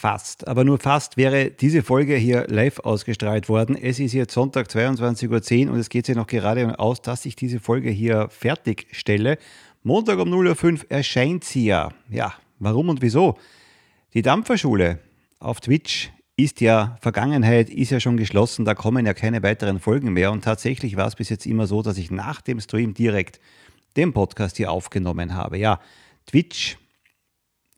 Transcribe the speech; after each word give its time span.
fast, 0.00 0.48
aber 0.48 0.64
nur 0.64 0.78
fast 0.78 1.18
wäre 1.18 1.50
diese 1.50 1.82
Folge 1.82 2.16
hier 2.16 2.46
live 2.48 2.78
ausgestrahlt 2.78 3.50
worden. 3.50 3.76
Es 3.76 4.00
ist 4.00 4.14
jetzt 4.14 4.32
Sonntag 4.32 4.68
22.10 4.68 5.66
Uhr 5.66 5.74
und 5.74 5.78
es 5.78 5.90
geht 5.90 6.06
sich 6.06 6.16
noch 6.16 6.26
gerade 6.26 6.78
aus, 6.78 7.02
dass 7.02 7.26
ich 7.26 7.36
diese 7.36 7.60
Folge 7.60 7.90
hier 7.90 8.28
fertigstelle. 8.30 9.36
Montag 9.82 10.18
um 10.18 10.32
0.05 10.32 10.72
Uhr 10.72 10.90
erscheint 10.90 11.44
sie 11.44 11.66
ja. 11.66 11.90
Ja, 12.08 12.32
warum 12.58 12.88
und 12.88 13.02
wieso? 13.02 13.36
Die 14.14 14.22
Dampferschule 14.22 15.00
auf 15.38 15.60
Twitch 15.60 16.10
ist 16.34 16.62
ja 16.62 16.96
Vergangenheit, 17.02 17.68
ist 17.68 17.90
ja 17.90 18.00
schon 18.00 18.16
geschlossen, 18.16 18.64
da 18.64 18.74
kommen 18.74 19.04
ja 19.04 19.12
keine 19.12 19.42
weiteren 19.42 19.80
Folgen 19.80 20.14
mehr. 20.14 20.32
Und 20.32 20.42
tatsächlich 20.42 20.96
war 20.96 21.08
es 21.08 21.16
bis 21.16 21.28
jetzt 21.28 21.44
immer 21.44 21.66
so, 21.66 21.82
dass 21.82 21.98
ich 21.98 22.10
nach 22.10 22.40
dem 22.40 22.58
Stream 22.60 22.94
direkt 22.94 23.38
den 23.98 24.14
Podcast 24.14 24.56
hier 24.56 24.72
aufgenommen 24.72 25.34
habe. 25.34 25.58
Ja, 25.58 25.78
Twitch 26.26 26.78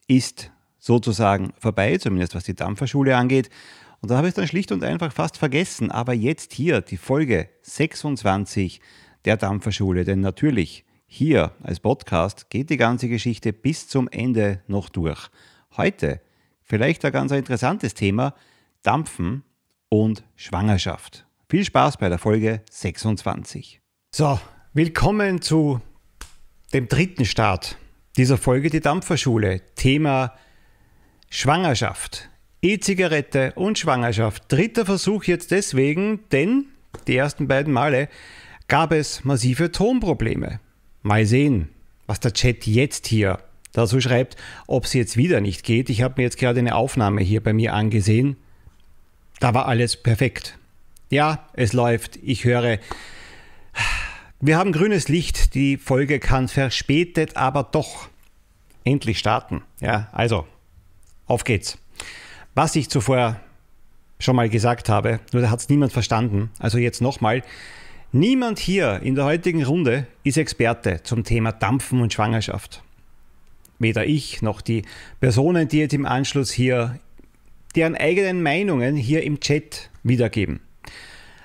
ist 0.07 0.53
sozusagen 0.83 1.53
vorbei, 1.59 1.97
zumindest 1.97 2.35
was 2.35 2.43
die 2.43 2.57
Dampferschule 2.57 3.17
angeht. 3.17 3.51
Und 4.01 4.11
da 4.11 4.17
habe 4.17 4.27
ich 4.27 4.33
es 4.33 4.35
dann 4.35 4.49
schlicht 4.49 4.73
und 4.73 4.83
einfach 4.83 5.13
fast 5.13 5.39
vergessen. 5.39 5.93
Aber 5.93 6.13
jetzt 6.13 6.53
hier 6.53 6.81
die 6.81 6.97
Folge 6.97 7.49
26 7.63 8.81
der 9.25 9.37
Dampferschule, 9.37 10.05
denn 10.05 10.21
natürlich 10.21 10.85
hier 11.07 11.53
als 11.63 11.79
Podcast 11.79 12.51
geht 12.51 12.69
die 12.69 12.77
ganze 12.77 13.09
Geschichte 13.09 13.53
bis 13.53 13.87
zum 13.87 14.09
Ende 14.09 14.61
noch 14.67 14.89
durch. 14.89 15.29
Heute 15.77 16.21
vielleicht 16.65 17.05
ein 17.05 17.13
ganz 17.13 17.31
interessantes 17.31 17.95
Thema, 17.95 18.35
Dampfen 18.83 19.45
und 19.89 20.25
Schwangerschaft. 20.35 21.27
Viel 21.49 21.65
Spaß 21.65 21.99
bei 21.99 22.09
der 22.09 22.19
Folge 22.19 22.63
26. 22.71 23.81
So, 24.11 24.41
willkommen 24.73 25.43
zu 25.43 25.81
dem 26.73 26.89
dritten 26.89 27.25
Start 27.25 27.77
dieser 28.17 28.37
Folge, 28.37 28.69
die 28.69 28.81
Dampferschule. 28.81 29.61
Thema 29.77 30.35
Schwangerschaft. 31.35 32.29
E-Zigarette 32.61 33.55
und 33.55 33.79
Schwangerschaft. 33.79 34.45
Dritter 34.49 34.85
Versuch 34.85 35.25
jetzt 35.25 35.51
deswegen, 35.51 36.21
denn 36.31 36.67
die 37.07 37.17
ersten 37.17 37.49
beiden 37.49 37.73
Male 37.73 38.11
gab 38.69 38.93
es 38.93 39.25
massive 39.25 39.73
Tonprobleme. 39.73 40.61
Mal 41.01 41.25
sehen, 41.25 41.71
was 42.07 42.21
der 42.21 42.35
Chat 42.35 42.67
jetzt 42.67 43.07
hier 43.07 43.39
dazu 43.73 43.99
schreibt, 43.99 44.37
ob 44.67 44.85
es 44.85 44.93
jetzt 44.93 45.17
wieder 45.17 45.41
nicht 45.41 45.65
geht. 45.65 45.89
Ich 45.89 46.03
habe 46.03 46.17
mir 46.19 46.25
jetzt 46.25 46.37
gerade 46.37 46.59
eine 46.59 46.75
Aufnahme 46.75 47.23
hier 47.23 47.43
bei 47.43 47.55
mir 47.55 47.73
angesehen. 47.73 48.37
Da 49.41 49.55
war 49.55 49.65
alles 49.65 49.97
perfekt. 49.97 50.59
Ja, 51.09 51.49
es 51.55 51.73
läuft. 51.73 52.19
Ich 52.23 52.45
höre. 52.45 52.79
Wir 54.39 54.59
haben 54.59 54.73
grünes 54.73 55.09
Licht. 55.09 55.55
Die 55.55 55.79
Folge 55.79 56.19
kann 56.21 56.49
verspätet, 56.49 57.39
aber 57.39 57.63
doch 57.63 58.11
endlich 58.85 59.19
starten. 59.19 59.63
Ja, 59.81 60.11
also 60.13 60.47
auf 61.33 61.45
geht's. 61.45 61.79
Was 62.55 62.77
ich 62.77 62.91
zuvor 62.91 63.41
schon 64.19 64.37
mal 64.37 64.51
gesagt 64.51 64.89
habe, 64.89 65.21
nur 65.33 65.43
da 65.43 65.51
hat 65.51 65.61
es 65.61 65.69
niemand 65.69 65.93
verstanden. 65.93 66.51
Also 66.59 66.79
jetzt 66.79 67.01
nochmal. 67.01 67.43
Niemand 68.13 68.59
hier 68.59 69.01
in 69.03 69.15
der 69.15 69.25
heutigen 69.25 69.65
Runde 69.65 70.07
ist 70.23 70.37
Experte 70.37 71.01
zum 71.03 71.25
Thema 71.25 71.51
Dampfen 71.51 72.03
und 72.03 72.13
Schwangerschaft. 72.13 72.83
Weder 73.79 74.07
ich 74.07 74.43
noch 74.43 74.61
die 74.61 74.83
Personen, 75.19 75.67
die 75.67 75.79
jetzt 75.79 75.95
im 75.95 76.05
Anschluss 76.05 76.53
hier 76.53 76.99
deren 77.75 77.97
eigenen 77.97 78.43
Meinungen 78.43 78.95
hier 78.95 79.23
im 79.23 79.41
Chat 79.41 79.89
wiedergeben. 80.03 80.61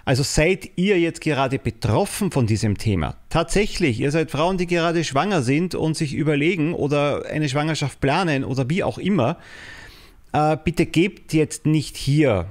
Also 0.07 0.23
seid 0.23 0.71
ihr 0.77 0.99
jetzt 0.99 1.19
gerade 1.19 1.59
betroffen 1.59 2.31
von 2.31 2.47
diesem 2.47 2.77
Thema? 2.77 3.17
Tatsächlich, 3.29 3.99
ihr 3.99 4.11
seid 4.11 4.31
Frauen, 4.31 4.57
die 4.57 4.65
gerade 4.65 5.03
schwanger 5.03 5.41
sind 5.41 5.75
und 5.75 5.97
sich 5.97 6.13
überlegen 6.13 6.73
oder 6.73 7.25
eine 7.25 7.49
Schwangerschaft 7.49 7.99
planen 7.99 8.45
oder 8.45 8.69
wie 8.69 8.83
auch 8.83 8.97
immer. 8.97 9.37
Äh, 10.37 10.57
bitte 10.63 10.85
gebt 10.85 11.33
jetzt 11.33 11.65
nicht 11.65 11.97
hier 11.97 12.45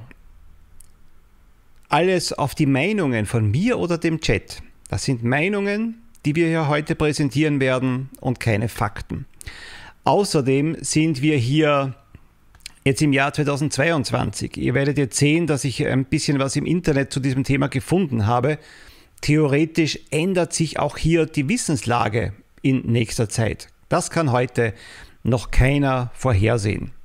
alles 1.88 2.32
auf 2.32 2.56
die 2.56 2.66
Meinungen 2.66 3.26
von 3.26 3.48
mir 3.48 3.78
oder 3.78 3.96
dem 3.96 4.20
Chat. 4.20 4.60
Das 4.88 5.04
sind 5.04 5.22
Meinungen, 5.22 6.02
die 6.24 6.34
wir 6.34 6.48
hier 6.48 6.66
heute 6.66 6.96
präsentieren 6.96 7.60
werden 7.60 8.10
und 8.20 8.40
keine 8.40 8.68
Fakten. 8.68 9.26
Außerdem 10.02 10.78
sind 10.80 11.22
wir 11.22 11.36
hier 11.36 11.94
jetzt 12.84 13.02
im 13.02 13.12
Jahr 13.12 13.32
2022. 13.32 14.56
Ihr 14.56 14.74
werdet 14.74 14.98
jetzt 14.98 15.16
sehen, 15.16 15.46
dass 15.46 15.62
ich 15.62 15.86
ein 15.86 16.06
bisschen 16.06 16.40
was 16.40 16.56
im 16.56 16.66
Internet 16.66 17.12
zu 17.12 17.20
diesem 17.20 17.44
Thema 17.44 17.68
gefunden 17.68 18.26
habe. 18.26 18.58
Theoretisch 19.20 20.00
ändert 20.10 20.52
sich 20.52 20.80
auch 20.80 20.96
hier 20.96 21.24
die 21.26 21.48
Wissenslage 21.48 22.32
in 22.62 22.80
nächster 22.80 23.28
Zeit. 23.28 23.68
Das 23.88 24.10
kann 24.10 24.32
heute 24.32 24.74
noch 25.22 25.52
keiner 25.52 26.10
vorhersehen. 26.14 26.95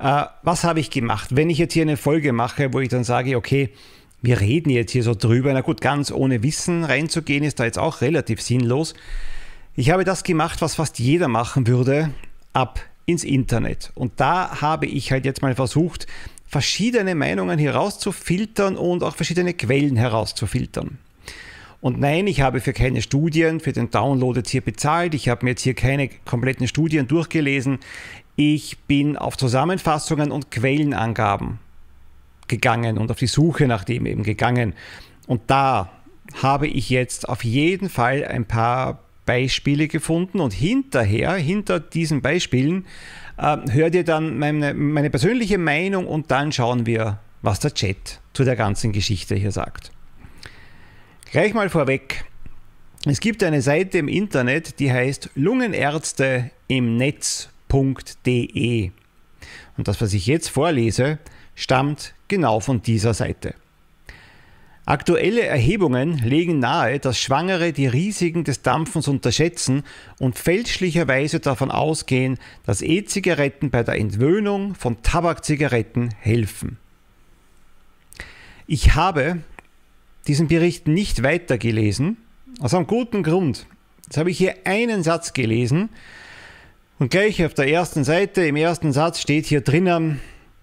Äh, 0.00 0.24
was 0.42 0.64
habe 0.64 0.80
ich 0.80 0.90
gemacht? 0.90 1.36
Wenn 1.36 1.50
ich 1.50 1.58
jetzt 1.58 1.74
hier 1.74 1.82
eine 1.82 1.98
Folge 1.98 2.32
mache, 2.32 2.72
wo 2.72 2.80
ich 2.80 2.88
dann 2.88 3.04
sage, 3.04 3.36
okay, 3.36 3.70
wir 4.22 4.40
reden 4.40 4.70
jetzt 4.70 4.92
hier 4.92 5.02
so 5.02 5.14
drüber, 5.14 5.52
na 5.52 5.60
gut, 5.60 5.80
ganz 5.80 6.10
ohne 6.10 6.42
Wissen 6.42 6.84
reinzugehen, 6.84 7.44
ist 7.44 7.60
da 7.60 7.64
jetzt 7.64 7.78
auch 7.78 8.00
relativ 8.00 8.40
sinnlos. 8.40 8.94
Ich 9.76 9.90
habe 9.90 10.04
das 10.04 10.24
gemacht, 10.24 10.62
was 10.62 10.74
fast 10.74 10.98
jeder 10.98 11.28
machen 11.28 11.66
würde, 11.66 12.10
ab 12.52 12.80
ins 13.06 13.24
Internet. 13.24 13.92
Und 13.94 14.12
da 14.16 14.60
habe 14.60 14.86
ich 14.86 15.12
halt 15.12 15.24
jetzt 15.24 15.42
mal 15.42 15.54
versucht, 15.54 16.06
verschiedene 16.46 17.14
Meinungen 17.14 17.58
herauszufiltern 17.58 18.76
und 18.76 19.02
auch 19.02 19.16
verschiedene 19.16 19.54
Quellen 19.54 19.96
herauszufiltern. 19.96 20.98
Und 21.80 21.98
nein, 21.98 22.26
ich 22.26 22.42
habe 22.42 22.60
für 22.60 22.74
keine 22.74 23.00
Studien, 23.00 23.58
für 23.58 23.72
den 23.72 23.90
Download 23.90 24.38
jetzt 24.38 24.50
hier 24.50 24.60
bezahlt. 24.60 25.14
Ich 25.14 25.30
habe 25.30 25.44
mir 25.44 25.52
jetzt 25.52 25.62
hier 25.62 25.74
keine 25.74 26.10
kompletten 26.26 26.68
Studien 26.68 27.08
durchgelesen. 27.08 27.78
Ich 28.42 28.78
bin 28.78 29.18
auf 29.18 29.36
Zusammenfassungen 29.36 30.32
und 30.32 30.50
Quellenangaben 30.50 31.58
gegangen 32.48 32.96
und 32.96 33.10
auf 33.10 33.18
die 33.18 33.26
Suche 33.26 33.66
nach 33.66 33.84
dem 33.84 34.06
eben 34.06 34.22
gegangen. 34.22 34.72
Und 35.26 35.42
da 35.48 35.90
habe 36.40 36.66
ich 36.66 36.88
jetzt 36.88 37.28
auf 37.28 37.44
jeden 37.44 37.90
Fall 37.90 38.24
ein 38.24 38.46
paar 38.46 39.00
Beispiele 39.26 39.88
gefunden 39.88 40.40
und 40.40 40.54
hinterher, 40.54 41.34
hinter 41.34 41.80
diesen 41.80 42.22
Beispielen, 42.22 42.86
äh, 43.36 43.58
hört 43.72 43.94
ihr 43.94 44.04
dann 44.04 44.38
meine, 44.38 44.72
meine 44.72 45.10
persönliche 45.10 45.58
Meinung 45.58 46.06
und 46.06 46.30
dann 46.30 46.50
schauen 46.50 46.86
wir, 46.86 47.18
was 47.42 47.60
der 47.60 47.74
Chat 47.74 48.20
zu 48.32 48.44
der 48.44 48.56
ganzen 48.56 48.92
Geschichte 48.92 49.34
hier 49.34 49.52
sagt. 49.52 49.92
Gleich 51.30 51.52
mal 51.52 51.68
vorweg. 51.68 52.24
Es 53.04 53.20
gibt 53.20 53.44
eine 53.44 53.60
Seite 53.60 53.98
im 53.98 54.08
Internet, 54.08 54.80
die 54.80 54.90
heißt 54.90 55.28
Lungenärzte 55.34 56.50
im 56.68 56.96
Netz 56.96 57.49
www.ftf.de. 57.70 58.90
Und 59.76 59.88
das, 59.88 60.00
was 60.00 60.12
ich 60.12 60.26
jetzt 60.26 60.48
vorlese, 60.48 61.18
stammt 61.54 62.14
genau 62.28 62.60
von 62.60 62.82
dieser 62.82 63.14
Seite. 63.14 63.54
Aktuelle 64.86 65.42
Erhebungen 65.42 66.18
legen 66.18 66.58
nahe, 66.58 66.98
dass 66.98 67.20
Schwangere 67.20 67.72
die 67.72 67.86
Risiken 67.86 68.44
des 68.44 68.62
Dampfens 68.62 69.08
unterschätzen 69.08 69.84
und 70.18 70.36
fälschlicherweise 70.36 71.38
davon 71.38 71.70
ausgehen, 71.70 72.38
dass 72.66 72.82
E-Zigaretten 72.82 73.70
bei 73.70 73.84
der 73.84 73.96
Entwöhnung 73.96 74.74
von 74.74 75.02
Tabakzigaretten 75.02 76.12
helfen. 76.18 76.78
Ich 78.66 78.94
habe 78.94 79.38
diesen 80.26 80.48
Bericht 80.48 80.88
nicht 80.88 81.22
weitergelesen, 81.22 82.16
aus 82.58 82.74
einem 82.74 82.86
guten 82.86 83.22
Grund. 83.22 83.66
Jetzt 84.06 84.16
habe 84.16 84.30
ich 84.30 84.38
hier 84.38 84.54
einen 84.64 85.04
Satz 85.04 85.34
gelesen, 85.34 85.90
und 87.00 87.10
gleich 87.10 87.42
auf 87.44 87.54
der 87.54 87.66
ersten 87.66 88.04
Seite, 88.04 88.44
im 88.44 88.56
ersten 88.56 88.92
Satz 88.92 89.20
steht 89.20 89.46
hier 89.46 89.62
drinnen, 89.62 90.20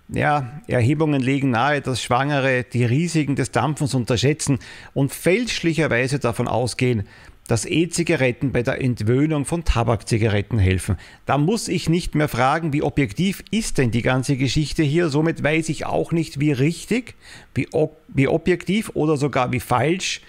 ja, 0.08 0.62
Erhebungen 0.68 1.20
legen 1.20 1.50
nahe, 1.50 1.82
dass 1.82 2.02
Schwangere 2.02 2.64
die 2.64 2.86
Risiken 2.86 3.36
des 3.36 3.52
Dampfens 3.52 3.96
unterschätzen 3.96 4.60
und 4.94 5.12
fälschlicherweise 5.12 6.20
davon 6.20 6.48
ausgehen, 6.48 7.08
dass 7.48 7.66
E-Zigaretten 7.66 8.52
bei 8.52 8.62
der 8.62 8.80
Entwöhnung 8.82 9.46
von 9.46 9.64
Tabakzigaretten 9.64 10.60
helfen. 10.60 10.98
Da 11.26 11.40
muss 11.40 11.68
ich 11.70 11.90
nicht 11.90 12.14
mehr 12.14 12.28
fragen, 12.28 12.72
wie 12.72 12.84
objektiv 12.84 13.44
ist 13.50 13.80
denn 13.80 13.90
die 13.90 14.04
ganze 14.04 14.38
Geschichte 14.38 14.84
hier. 14.84 15.10
Somit 15.10 15.42
weiß 15.44 15.70
ich 15.70 15.88
auch 15.88 16.12
nicht, 16.12 16.40
wie 16.40 16.52
richtig, 16.52 17.16
wie, 17.56 17.68
ob, 17.72 17.98
wie 18.10 18.28
objektiv 18.28 18.92
oder 18.94 19.18
sogar 19.18 19.52
wie 19.54 19.60
falsch 19.60 20.22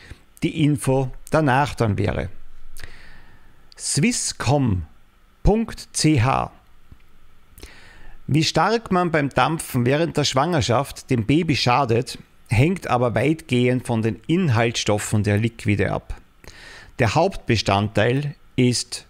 die 0.42 0.64
Info 0.64 1.10
danach 1.30 1.74
dann 1.74 1.98
wäre. 1.98 2.30
Swisscom 3.76 4.87
Ch. 5.48 6.06
Wie 8.26 8.44
stark 8.44 8.92
man 8.92 9.10
beim 9.10 9.30
Dampfen 9.30 9.86
während 9.86 10.14
der 10.18 10.24
Schwangerschaft 10.24 11.08
dem 11.08 11.24
Baby 11.24 11.56
schadet, 11.56 12.18
hängt 12.48 12.86
aber 12.88 13.14
weitgehend 13.14 13.86
von 13.86 14.02
den 14.02 14.20
Inhaltsstoffen 14.26 15.22
der 15.22 15.38
Liquide 15.38 15.90
ab. 15.90 16.14
Der 16.98 17.14
Hauptbestandteil 17.14 18.34
ist 18.56 19.06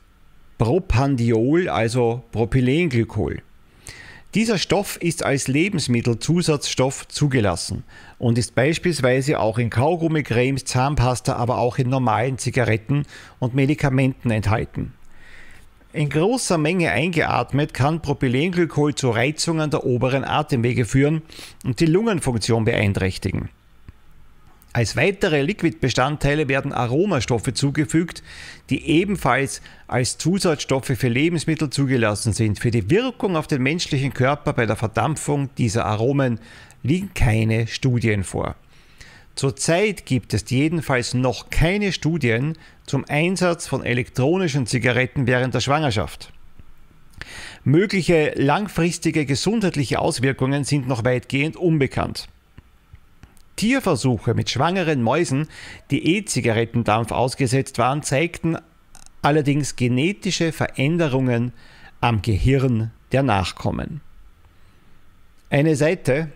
Propandiol, 0.58 1.69
also 1.69 2.23
Propylenglykol. 2.31 3.43
Dieser 4.37 4.58
Stoff 4.58 4.96
ist 5.02 5.25
als 5.25 5.49
Lebensmittelzusatzstoff 5.49 7.08
zugelassen 7.08 7.82
und 8.20 8.38
ist 8.38 8.55
beispielsweise 8.55 9.40
auch 9.40 9.58
in 9.58 9.70
Kaugummicremes, 9.70 10.67
Zahnpasta, 10.67 11.35
aber 11.35 11.58
auch 11.58 11.79
in 11.79 11.88
normalen 11.88 12.38
Zigaretten 12.38 13.06
und 13.40 13.56
Medikamenten 13.56 14.31
enthalten. 14.31 14.93
In 15.93 16.11
großer 16.11 16.58
Menge 16.58 16.90
eingeatmet 16.90 17.73
kann 17.73 18.02
Propylenglykol 18.02 18.94
zu 18.94 19.08
Reizungen 19.08 19.70
der 19.70 19.85
oberen 19.85 20.23
Atemwege 20.23 20.85
führen 20.85 21.23
und 21.64 21.81
die 21.81 21.87
Lungenfunktion 21.87 22.67
beeinträchtigen. 22.67 23.49
Als 24.75 24.96
weitere 24.96 25.40
Liquidbestandteile 25.40 26.46
werden 26.46 26.75
Aromastoffe 26.75 27.55
zugefügt, 27.55 28.23
die 28.69 28.87
ebenfalls 28.87 29.62
als 29.87 30.19
Zusatzstoffe 30.19 30.93
für 30.94 31.08
Lebensmittel 31.08 31.70
zugelassen 31.70 32.35
sind. 32.35 32.58
Für 32.58 32.70
die 32.70 32.90
Wirkung 32.90 33.35
auf 33.35 33.46
den 33.46 33.62
menschlichen 33.62 34.12
Körper 34.12 34.52
bei 34.52 34.67
der 34.67 34.76
Verdampfung 34.76 35.49
dieser 35.56 35.87
Aromen 35.87 36.38
liegen 36.82 37.14
keine 37.14 37.67
Studien 37.67 38.25
vor. 38.25 38.56
Zurzeit 39.38 40.05
gibt 40.05 40.35
es 40.35 40.50
jedenfalls 40.50 41.14
noch 41.14 41.49
keine 41.49 41.93
Studien 41.93 42.58
zum 42.87 43.05
Einsatz 43.05 43.69
von 43.69 43.85
elektronischen 43.85 44.67
Zigaretten 44.67 45.29
während 45.29 45.55
der 45.55 45.61
Schwangerschaft. 45.61 46.32
Mögliche 47.62 48.32
langfristige 48.35 49.26
gesundheitliche 49.26 50.00
Auswirkungen 50.00 50.64
sind 50.64 50.88
noch 50.88 51.05
weitgehend 51.05 51.56
unbekannt. 51.56 52.26
Tierversuche 53.55 54.35
mit 54.35 54.50
schwangeren 54.50 55.05
Mäusen, 55.05 55.46
die 55.93 56.17
E-Zigarettendampf 56.17 57.12
ausgesetzt 57.12 57.79
waren, 57.79 58.02
zeigten 58.02 58.56
allerdings 59.23 59.76
genetische 59.76 60.50
Veränderungen 60.50 61.52
am 62.00 62.23
Gehirn 62.23 62.90
der 63.12 63.23
Nachkommen. 63.23 64.00
Eine 65.49 65.76
Seite, 65.76 66.32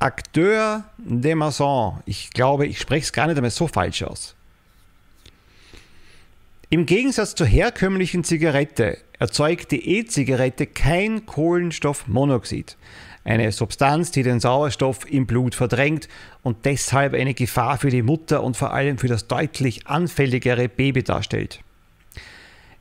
Acteur 0.00 0.84
de 0.98 1.34
Maison. 1.34 2.00
Ich 2.06 2.30
glaube, 2.30 2.66
ich 2.66 2.78
spreche 2.78 3.04
es 3.04 3.12
gar 3.12 3.26
nicht 3.26 3.36
einmal 3.36 3.50
so 3.50 3.66
falsch 3.66 4.02
aus. 4.04 4.36
Im 6.70 6.86
Gegensatz 6.86 7.34
zur 7.34 7.46
herkömmlichen 7.46 8.22
Zigarette 8.24 8.98
erzeugt 9.18 9.72
die 9.72 9.98
E-Zigarette 9.98 10.66
kein 10.66 11.26
Kohlenstoffmonoxid, 11.26 12.76
eine 13.24 13.50
Substanz, 13.50 14.10
die 14.12 14.22
den 14.22 14.38
Sauerstoff 14.38 15.10
im 15.10 15.26
Blut 15.26 15.54
verdrängt 15.54 16.08
und 16.42 16.64
deshalb 16.64 17.14
eine 17.14 17.34
Gefahr 17.34 17.78
für 17.78 17.90
die 17.90 18.02
Mutter 18.02 18.44
und 18.44 18.56
vor 18.56 18.72
allem 18.72 18.98
für 18.98 19.08
das 19.08 19.26
deutlich 19.26 19.86
anfälligere 19.86 20.68
Baby 20.68 21.02
darstellt. 21.02 21.60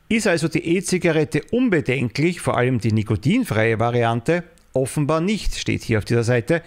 Ist 0.09 0.27
also 0.27 0.47
die 0.47 0.65
E-Zigarette 0.75 1.41
unbedenklich, 1.51 2.41
vor 2.41 2.57
allem 2.57 2.79
die 2.79 2.91
nikotinfreie 2.91 3.79
Variante? 3.79 4.43
Offenbar 4.73 5.21
nicht, 5.21 5.55
steht 5.55 5.83
hier 5.83 5.97
auf 5.97 6.05
dieser 6.05 6.23
Seite, 6.23 6.61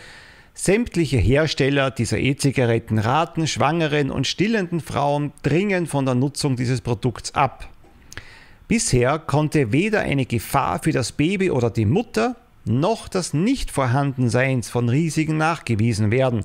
Sämtliche 0.62 1.16
Hersteller 1.16 1.90
dieser 1.90 2.18
E-Zigaretten 2.18 2.98
raten 2.98 3.46
schwangeren 3.46 4.10
und 4.10 4.26
stillenden 4.26 4.80
Frauen 4.80 5.32
dringend 5.42 5.88
von 5.88 6.04
der 6.04 6.14
Nutzung 6.14 6.56
dieses 6.56 6.82
Produkts 6.82 7.34
ab. 7.34 7.66
Bisher 8.68 9.18
konnte 9.18 9.72
weder 9.72 10.00
eine 10.00 10.26
Gefahr 10.26 10.82
für 10.82 10.92
das 10.92 11.12
Baby 11.12 11.50
oder 11.50 11.70
die 11.70 11.86
Mutter 11.86 12.36
noch 12.66 13.08
das 13.08 13.32
Nichtvorhandenseins 13.32 14.68
von 14.68 14.90
Risiken 14.90 15.38
nachgewiesen 15.38 16.10
werden. 16.10 16.44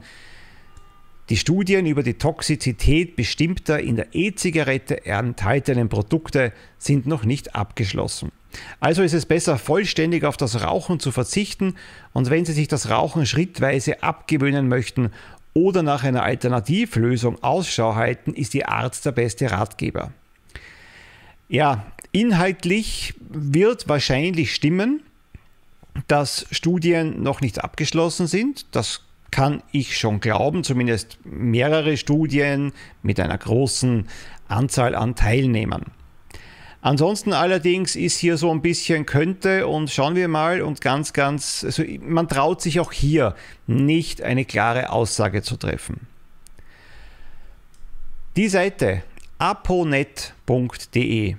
Die 1.28 1.36
Studien 1.36 1.86
über 1.86 2.02
die 2.02 2.14
Toxizität 2.14 3.18
bestimmter 3.18 3.82
in 3.82 3.98
der 3.98 4.16
E-Zigarette 4.16 5.06
enthaltenen 5.06 5.90
Produkte 5.90 6.54
sind 6.78 7.06
noch 7.06 7.26
nicht 7.26 7.54
abgeschlossen. 7.54 8.32
Also 8.80 9.04
ist 9.04 9.14
es 9.14 9.26
besser, 9.26 9.58
vollständig 9.58 10.24
auf 10.24 10.38
das 10.38 10.64
Rauchen 10.64 11.00
zu 11.00 11.12
verzichten 11.12 11.76
und 12.14 12.30
wenn 12.30 12.46
Sie 12.46 12.54
sich 12.54 12.68
das 12.68 12.90
Rauchen 12.90 13.26
schrittweise 13.26 14.04
abgewöhnen 14.04 14.68
möchten 14.68 15.12
oder 15.54 15.84
nach 15.84 16.04
einer 16.04 16.24
Alternativlösung 16.24 17.42
Ausschau 17.44 17.96
halten, 17.96 18.34
ist 18.34 18.54
Ihr 18.56 18.70
Arzt 18.70 19.06
der 19.06 19.12
beste 19.12 19.52
Ratgeber. 19.52 20.12
Ja, 21.48 21.86
inhaltlich 22.12 23.14
wird 23.30 23.88
wahrscheinlich 23.88 24.54
stimmen, 24.54 25.02
dass 26.08 26.46
Studien 26.52 27.24
noch 27.24 27.42
nicht 27.42 27.64
abgeschlossen 27.64 28.28
sind. 28.28 28.66
Das 28.76 29.02
kann 29.32 29.64
ich 29.72 29.98
schon 29.98 30.20
glauben, 30.20 30.64
zumindest 30.64 31.18
mehrere 31.24 31.98
Studien 31.98 32.74
mit 33.04 33.20
einer 33.20 33.38
großen 33.38 34.08
Anzahl 34.48 34.96
an 34.96 35.16
Teilnehmern. 35.16 35.86
Ansonsten 36.86 37.34
allerdings 37.34 37.96
ist 37.96 38.20
hier 38.20 38.38
so 38.38 38.52
ein 38.52 38.62
bisschen 38.62 39.08
könnte 39.08 39.66
und 39.66 39.90
schauen 39.90 40.16
wir 40.16 40.28
mal 40.28 40.62
und 40.62 40.82
ganz, 40.82 41.14
ganz, 41.14 41.64
also 41.64 41.84
man 42.02 42.28
traut 42.28 42.62
sich 42.62 42.80
auch 42.80 42.92
hier 42.92 43.34
nicht 43.66 44.22
eine 44.22 44.46
klare 44.46 44.92
Aussage 44.92 45.42
zu 45.42 45.58
treffen. 45.58 46.06
Die 48.36 48.50
Seite 48.50 49.02
aponet.de. 49.40 51.36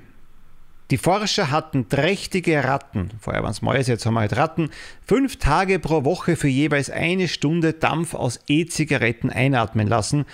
Die 0.91 0.99
Forscher 0.99 1.53
hatten 1.53 1.89
trächtige 1.89 2.65
Ratten, 2.65 3.11
vorher 3.21 3.45
waren 3.45 3.53
es 3.53 3.63
Mäuse, 3.63 3.93
jetzt 3.93 4.05
haben 4.05 4.15
wir 4.15 4.21
halt 4.23 4.37
Ratten, 4.37 4.71
fünf 5.07 5.37
Tage 5.37 5.79
pro 5.79 6.05
Woche 6.05 6.35
für 6.35 6.49
jeweils 6.49 6.91
eine 6.91 7.29
Stunde 7.29 7.73
Dampf 7.73 8.15
aus 8.15 8.41
E-Zigaretten 8.49 9.31
einatmen 9.31 9.87
lassen 9.87 10.27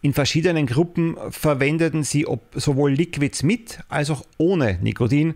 in 0.00 0.12
verschiedenen 0.12 0.66
Gruppen 0.66 1.16
verwendeten 1.30 2.04
sie 2.04 2.24
sowohl 2.54 2.92
Liquids 2.92 3.42
mit 3.42 3.80
als 3.88 4.10
auch 4.10 4.24
ohne 4.36 4.78
Nikotin. 4.80 5.34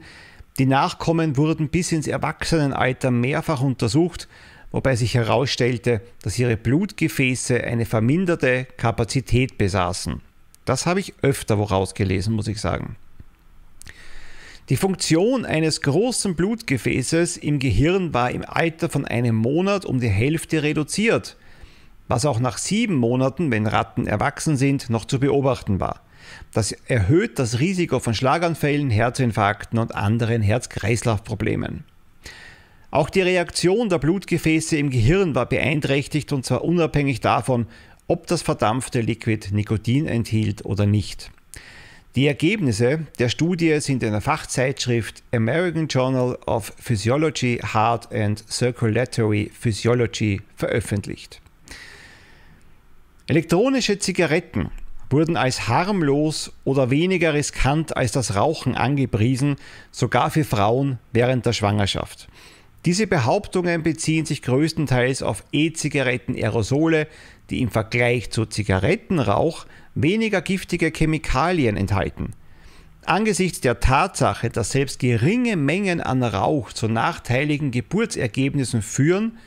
Die 0.59 0.67
Nachkommen 0.67 1.37
wurden 1.37 1.69
bis 1.69 1.91
ins 1.91 2.07
Erwachsenenalter 2.07 3.11
mehrfach 3.11 3.61
untersucht, 3.61 4.29
wobei 4.71 4.95
sich 4.95 5.15
herausstellte, 5.15 6.01
dass 6.23 6.39
ihre 6.39 6.57
Blutgefäße 6.57 7.65
eine 7.65 7.87
verminderte 7.87 8.67
Kapazität 8.77 9.59
besaßen. 9.59 10.21
Das 10.65 10.87
habe 10.87 11.01
ich 11.01 11.15
öfter 11.23 11.59
woraus 11.59 11.95
gelesen, 11.95 12.35
muss 12.35 12.47
ich 12.47 12.61
sagen. 12.61 12.97
Die 14.69 14.77
Funktion 14.77 15.45
eines 15.45 15.81
großen 15.81 16.37
Blutgefäßes 16.37 17.37
im 17.37 17.59
Gehirn 17.59 18.15
war 18.15 18.31
im 18.31 18.45
Alter 18.47 18.89
von 18.89 19.05
einem 19.05 19.35
Monat 19.35 19.85
um 19.85 19.99
die 19.99 20.09
Hälfte 20.09 20.63
reduziert 20.63 21.37
was 22.13 22.27
auch 22.27 22.41
nach 22.41 22.59
sieben 22.59 22.97
Monaten, 22.97 23.51
wenn 23.51 23.67
Ratten 23.67 24.07
erwachsen 24.07 24.59
sind, 24.59 24.91
noch 24.91 25.07
zu 25.07 25.19
beobachten 25.19 25.81
war. 25.81 26.03
Das 26.53 26.73
erhöht 26.73 27.39
das 27.39 27.59
Risiko 27.59 28.01
von 28.01 28.13
Schlaganfällen, 28.13 28.91
Herzinfarkten 28.91 29.79
und 29.79 29.95
anderen 29.95 30.43
Herz-Kreislauf-Problemen. 30.43 31.85
Auch 32.91 33.09
die 33.09 33.23
Reaktion 33.23 33.89
der 33.89 33.97
Blutgefäße 33.97 34.77
im 34.77 34.91
Gehirn 34.91 35.35
war 35.35 35.47
beeinträchtigt 35.47 36.35
und 36.35 36.45
zwar 36.45 36.65
unabhängig 36.65 37.21
davon, 37.21 37.67
ob 38.09 38.27
das 38.27 38.43
verdampfte 38.43 39.01
Liquid 39.01 39.49
Nikotin 39.51 40.07
enthielt 40.07 40.67
oder 40.67 40.85
nicht. 40.85 41.31
Die 42.15 42.27
Ergebnisse 42.27 43.07
der 43.19 43.31
Studie 43.31 43.81
sind 43.81 44.03
in 44.03 44.13
der 44.13 44.21
Fachzeitschrift 44.21 45.23
American 45.33 45.89
Journal 45.89 46.39
of 46.45 46.75
Physiology, 46.79 47.59
Heart 47.73 48.13
and 48.13 48.45
Circulatory 48.51 49.51
Physiology 49.59 50.43
veröffentlicht. 50.57 51.42
Elektronische 53.33 53.99
Zigaretten 53.99 54.71
wurden 55.09 55.39
als 55.39 55.67
harmlos 55.67 56.53
oder 56.65 56.91
weniger 56.91 57.33
riskant 57.33 57.97
als 57.97 58.13
das 58.13 58.37
Rauchen 58.37 58.75
angepriesen, 58.75 59.57
sogar 59.91 60.31
für 60.31 60.45
Frauen 60.45 60.99
während 61.15 61.47
der 61.47 61.55
Schwangerschaft. 61.55 62.29
Diese 62.85 63.07
Behauptungen 63.07 63.83
beziehen 63.83 64.27
sich 64.27 64.43
größtenteils 64.43 65.23
auf 65.23 65.45
E-Zigaretten-Aerosole, 65.51 67.07
die 67.49 67.63
im 67.63 67.71
Vergleich 67.71 68.31
zu 68.31 68.45
Zigarettenrauch 68.45 69.65
weniger 69.95 70.43
giftige 70.43 70.93
Chemikalien 70.95 71.79
enthalten. 71.79 72.35
Angesichts 73.07 73.63
der 73.63 73.81
Tatsache, 73.81 74.51
dass 74.51 74.73
selbst 74.73 74.99
geringe 74.99 75.57
Mengen 75.57 76.03
an 76.03 76.23
Rauch 76.23 76.75
zu 76.75 76.87
nachteiligen 76.87 77.71
Geburtsergebnissen 77.71 78.83
führen, 78.83 79.39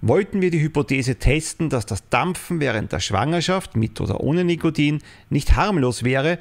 wollten 0.00 0.40
wir 0.40 0.50
die 0.50 0.60
Hypothese 0.60 1.16
testen, 1.16 1.70
dass 1.70 1.86
das 1.86 2.08
Dampfen 2.08 2.60
während 2.60 2.92
der 2.92 3.00
Schwangerschaft 3.00 3.76
mit 3.76 4.00
oder 4.00 4.20
ohne 4.20 4.44
Nikotin 4.44 5.00
nicht 5.30 5.56
harmlos 5.56 6.04
wäre 6.04 6.38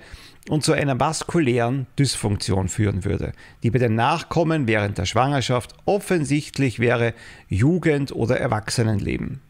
und 0.50 0.64
zu 0.64 0.74
einer 0.74 1.00
vaskulären 1.00 1.88
Dysfunktion 1.98 2.70
führen 2.70 3.04
würde, 3.04 3.34
die 3.64 3.72
bei 3.72 3.80
den 3.80 3.96
Nachkommen 3.96 4.68
während 4.68 4.98
der 4.98 5.06
Schwangerschaft 5.06 5.74
offensichtlich 5.86 6.80
wäre 6.80 7.14
Jugend- 7.50 8.14
oder 8.14 8.40
Erwachsenenleben. 8.40 9.42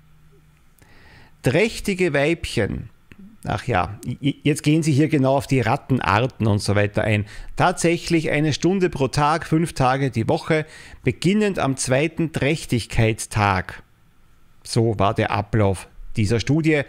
Trächtige 1.44 2.14
Weibchen, 2.14 2.90
ach 3.46 3.68
ja, 3.68 4.00
jetzt 4.20 4.64
gehen 4.64 4.84
Sie 4.84 4.92
hier 4.92 5.08
genau 5.08 5.38
auf 5.38 5.48
die 5.48 5.62
Rattenarten 5.62 6.48
und 6.48 6.60
so 6.60 6.76
weiter 6.76 7.04
ein. 7.04 7.26
Tatsächlich 7.56 8.32
eine 8.32 8.54
Stunde 8.54 8.90
pro 8.90 9.08
Tag, 9.08 9.46
fünf 9.46 9.74
Tage 9.74 10.10
die 10.10 10.28
Woche, 10.28 10.66
beginnend 11.04 11.60
am 11.60 11.78
zweiten 11.78 12.32
Trächtigkeitstag 12.32 13.84
so 14.72 14.98
war 15.00 15.14
der 15.14 15.32
Ablauf 15.32 15.88
dieser 16.16 16.40
Studie. 16.40 16.82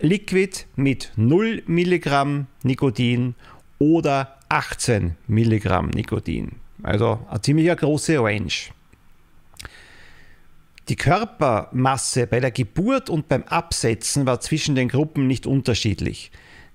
Liquid 0.00 0.66
mit 0.76 1.12
0 1.16 1.62
Milligramm 1.66 2.46
Nikotin 2.62 3.34
oder 3.78 4.36
18 4.48 5.16
Milligramm 5.28 5.90
Nikotin. 5.90 6.52
Also 6.82 7.20
eine 7.30 7.40
ziemlich 7.40 7.76
große 7.76 8.18
Range. 8.18 8.52
Die 10.88 10.96
Körpermasse 10.96 12.26
bei 12.26 12.40
der 12.40 12.50
Geburt 12.50 13.08
und 13.08 13.28
beim 13.28 13.44
Absetzen 13.44 14.26
war 14.26 14.40
zwischen 14.40 14.74
den 14.74 14.88
Gruppen 14.88 15.28
nicht 15.28 15.46
unterschiedlich. 15.46 16.32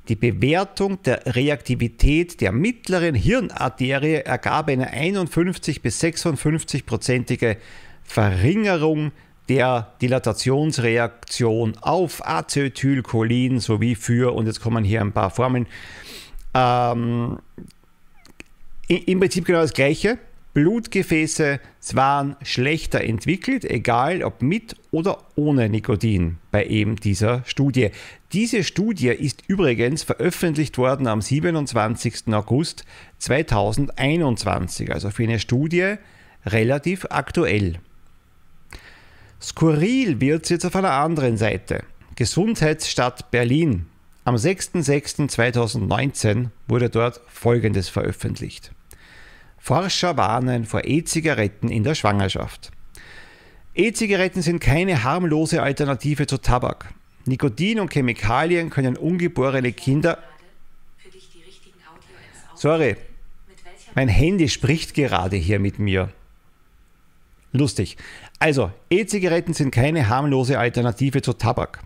Die 0.08 0.16
Bewertung 0.16 1.02
der 1.04 1.36
Reaktivität 1.36 2.40
der 2.40 2.54
mittleren 2.54 3.14
Hirnarterie 3.14 4.22
ergab 4.24 4.70
eine 4.70 4.90
51 4.90 5.82
bis 5.82 6.02
56-prozentige 6.02 7.58
Verringerung 8.04 9.12
der 9.50 9.94
Dilatationsreaktion 10.02 11.78
auf 11.82 12.26
Acetylcholin 12.26 13.60
sowie 13.60 13.96
für, 13.96 14.34
und 14.34 14.46
jetzt 14.46 14.62
kommen 14.62 14.84
hier 14.84 15.02
ein 15.02 15.14
paar 15.14 15.30
Formeln, 15.30 15.68
ähm, 16.54 17.40
im 18.88 19.20
Prinzip 19.20 19.46
genau 19.46 19.62
das 19.62 19.74
Gleiche. 19.74 20.18
Blutgefäße 20.54 21.60
waren 21.94 22.36
schlechter 22.42 23.02
entwickelt, 23.02 23.64
egal 23.64 24.24
ob 24.24 24.42
mit 24.42 24.76
oder 24.90 25.20
ohne 25.36 25.70
Nikotin 25.70 26.38
bei 26.50 26.66
eben 26.66 26.96
dieser 26.96 27.44
Studie. 27.46 27.92
Diese 28.34 28.64
Studie 28.64 29.10
ist 29.10 29.44
übrigens 29.48 30.02
veröffentlicht 30.02 30.80
worden 30.80 31.06
am 31.06 31.22
27. 31.22 32.34
August 32.34 32.86
2021, 33.20 34.92
also 34.92 35.12
für 35.12 35.24
eine 35.24 35.38
Studie 35.38 35.96
relativ 36.44 37.06
aktuell. 37.12 37.80
Skurril 39.42 40.20
wird 40.20 40.44
es 40.46 40.50
jetzt 40.50 40.66
auf 40.66 40.76
einer 40.76 40.94
anderen 40.94 41.38
Seite. 41.38 41.84
Gesundheitsstadt 42.16 43.30
Berlin. 43.30 43.86
Am 44.24 44.34
06.06.2019 44.36 46.48
wurde 46.68 46.90
dort 46.90 47.22
Folgendes 47.28 47.88
veröffentlicht. 47.88 48.72
Forscher 49.60 50.18
warnen 50.18 50.66
vor 50.66 50.86
E-Zigaretten 50.86 51.70
in 51.70 51.84
der 51.84 51.94
Schwangerschaft. 51.94 52.72
E-Zigaretten 53.76 54.42
sind 54.42 54.60
keine 54.60 55.04
harmlose 55.04 55.62
Alternative 55.62 56.26
zu 56.26 56.40
Tabak. 56.40 56.96
Nikotin 57.26 57.80
und 57.80 57.94
Chemikalien 57.94 58.72
können 58.72 58.98
ungeborene 58.98 59.72
Kinder. 59.72 60.18
Sorry, 62.56 62.96
mein 63.94 64.08
Handy 64.08 64.50
spricht 64.50 64.96
gerade 64.96 65.36
hier 65.36 65.60
mit 65.60 65.78
mir. 65.78 66.12
Lustig. 67.52 67.98
Also, 68.40 68.72
E-Zigaretten 68.90 69.54
sind 69.54 69.72
keine 69.72 70.10
harmlose 70.10 70.60
Alternative 70.60 71.22
zu 71.22 71.34
Tabak. 71.34 71.84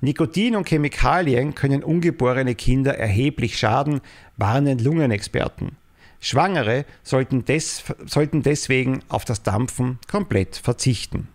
Nikotin 0.00 0.56
und 0.56 0.68
Chemikalien 0.68 1.54
können 1.54 1.84
ungeborene 1.84 2.54
Kinder 2.54 2.98
erheblich 2.98 3.58
schaden, 3.58 4.00
warnen 4.36 4.78
Lungenexperten. 4.78 5.76
Schwangere 6.20 6.84
sollten, 7.02 7.44
des, 7.44 7.84
sollten 8.06 8.42
deswegen 8.42 9.00
auf 9.08 9.24
das 9.24 9.42
Dampfen 9.42 9.98
komplett 10.10 10.56
verzichten. 10.56 11.28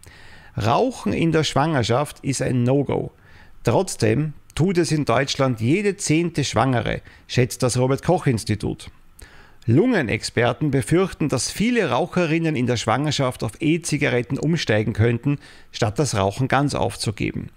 Rauchen 0.57 1.13
in 1.13 1.31
der 1.31 1.43
Schwangerschaft 1.43 2.19
ist 2.21 2.41
ein 2.41 2.63
No-Go. 2.63 3.11
Trotzdem 3.63 4.33
tut 4.55 4.77
es 4.77 4.91
in 4.91 5.05
Deutschland 5.05 5.61
jede 5.61 5.95
zehnte 5.95 6.43
Schwangere, 6.43 7.01
schätzt 7.27 7.63
das 7.63 7.77
Robert 7.77 8.03
Koch 8.03 8.25
Institut. 8.25 8.89
Lungenexperten 9.69 10.71
befürchten, 10.71 11.29
dass 11.29 11.51
viele 11.51 11.91
Raucherinnen 11.91 12.55
in 12.55 12.65
der 12.65 12.75
Schwangerschaft 12.75 13.43
auf 13.43 13.51
E-Zigaretten 13.59 14.39
umsteigen 14.39 14.93
könnten, 14.93 15.37
statt 15.71 15.99
das 15.99 16.15
Rauchen 16.15 16.47
ganz 16.47 16.73
aufzugeben. 16.73 17.49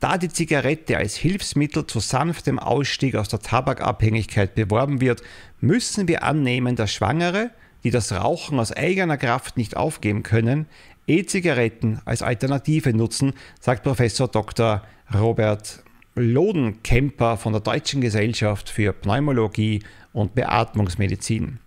Da 0.00 0.16
die 0.16 0.30
Zigarette 0.30 0.96
als 0.96 1.14
Hilfsmittel 1.14 1.86
zu 1.86 2.00
sanftem 2.00 2.58
Ausstieg 2.58 3.16
aus 3.16 3.28
der 3.28 3.40
Tabakabhängigkeit 3.40 4.54
beworben 4.54 5.02
wird, 5.02 5.22
müssen 5.60 6.08
wir 6.08 6.22
annehmen, 6.22 6.74
dass 6.74 6.92
Schwangere, 6.92 7.50
die 7.84 7.90
das 7.90 8.12
Rauchen 8.12 8.58
aus 8.58 8.72
eigener 8.72 9.18
Kraft 9.18 9.58
nicht 9.58 9.76
aufgeben 9.76 10.22
können, 10.22 10.66
E-Zigaretten 11.06 12.00
als 12.06 12.22
Alternative 12.22 12.94
nutzen, 12.94 13.34
sagt 13.60 13.82
Professor 13.82 14.28
Dr. 14.28 14.82
Robert 15.14 15.84
Lodenkemper 16.16 17.36
von 17.36 17.52
der 17.52 17.60
Deutschen 17.60 18.00
Gesellschaft 18.00 18.70
für 18.70 18.92
Pneumologie 18.92 19.82
und 20.12 20.34
Beatmungsmedizin. 20.34 21.58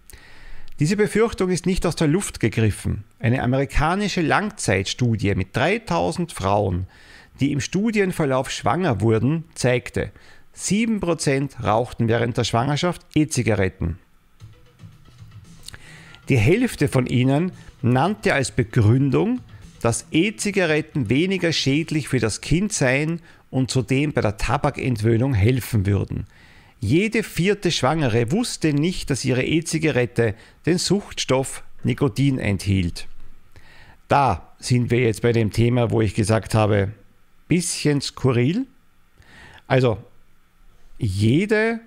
Diese 0.79 0.97
Befürchtung 0.97 1.49
ist 1.51 1.65
nicht 1.65 1.85
aus 1.85 1.95
der 1.95 2.07
Luft 2.07 2.39
gegriffen. 2.39 3.03
Eine 3.19 3.43
amerikanische 3.43 4.21
Langzeitstudie 4.21 5.35
mit 5.35 5.55
3000 5.55 6.31
Frauen, 6.31 6.87
die 7.39 7.51
im 7.51 7.59
Studienverlauf 7.59 8.49
schwanger 8.49 9.01
wurden, 9.01 9.43
zeigte, 9.53 10.11
7% 10.55 11.63
rauchten 11.63 12.07
während 12.07 12.37
der 12.37 12.43
Schwangerschaft 12.43 13.05
E-Zigaretten. 13.13 13.99
Die 16.27 16.37
Hälfte 16.37 16.87
von 16.87 17.05
ihnen 17.05 17.51
nannte 17.81 18.33
als 18.33 18.51
Begründung, 18.51 19.41
dass 19.81 20.05
E-Zigaretten 20.11 21.09
weniger 21.09 21.51
schädlich 21.53 22.07
für 22.07 22.19
das 22.19 22.41
Kind 22.41 22.73
seien 22.73 23.21
und 23.49 23.71
zudem 23.71 24.13
bei 24.13 24.21
der 24.21 24.37
Tabakentwöhnung 24.37 25.33
helfen 25.33 25.85
würden. 25.85 26.25
Jede 26.79 27.23
vierte 27.23 27.71
Schwangere 27.71 28.31
wusste 28.31 28.73
nicht, 28.73 29.09
dass 29.09 29.25
ihre 29.25 29.43
E-Zigarette 29.43 30.35
den 30.65 30.77
Suchtstoff 30.77 31.63
Nikotin 31.83 32.39
enthielt. 32.39 33.07
Da 34.07 34.53
sind 34.59 34.89
wir 34.91 34.99
jetzt 35.01 35.21
bei 35.21 35.33
dem 35.33 35.51
Thema, 35.51 35.91
wo 35.91 36.01
ich 36.01 36.15
gesagt 36.15 36.55
habe, 36.55 36.93
bisschen 37.47 38.01
skurril. 38.01 38.65
Also, 39.67 39.97
jede 40.97 41.79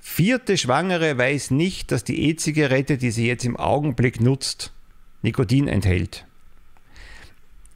vierte 0.00 0.56
Schwangere 0.56 1.16
weiß 1.16 1.50
nicht, 1.50 1.92
dass 1.92 2.04
die 2.04 2.28
E-Zigarette, 2.28 2.98
die 2.98 3.10
sie 3.10 3.26
jetzt 3.26 3.44
im 3.44 3.56
Augenblick 3.56 4.20
nutzt, 4.20 4.72
Nikotin 5.22 5.68
enthält. 5.68 6.26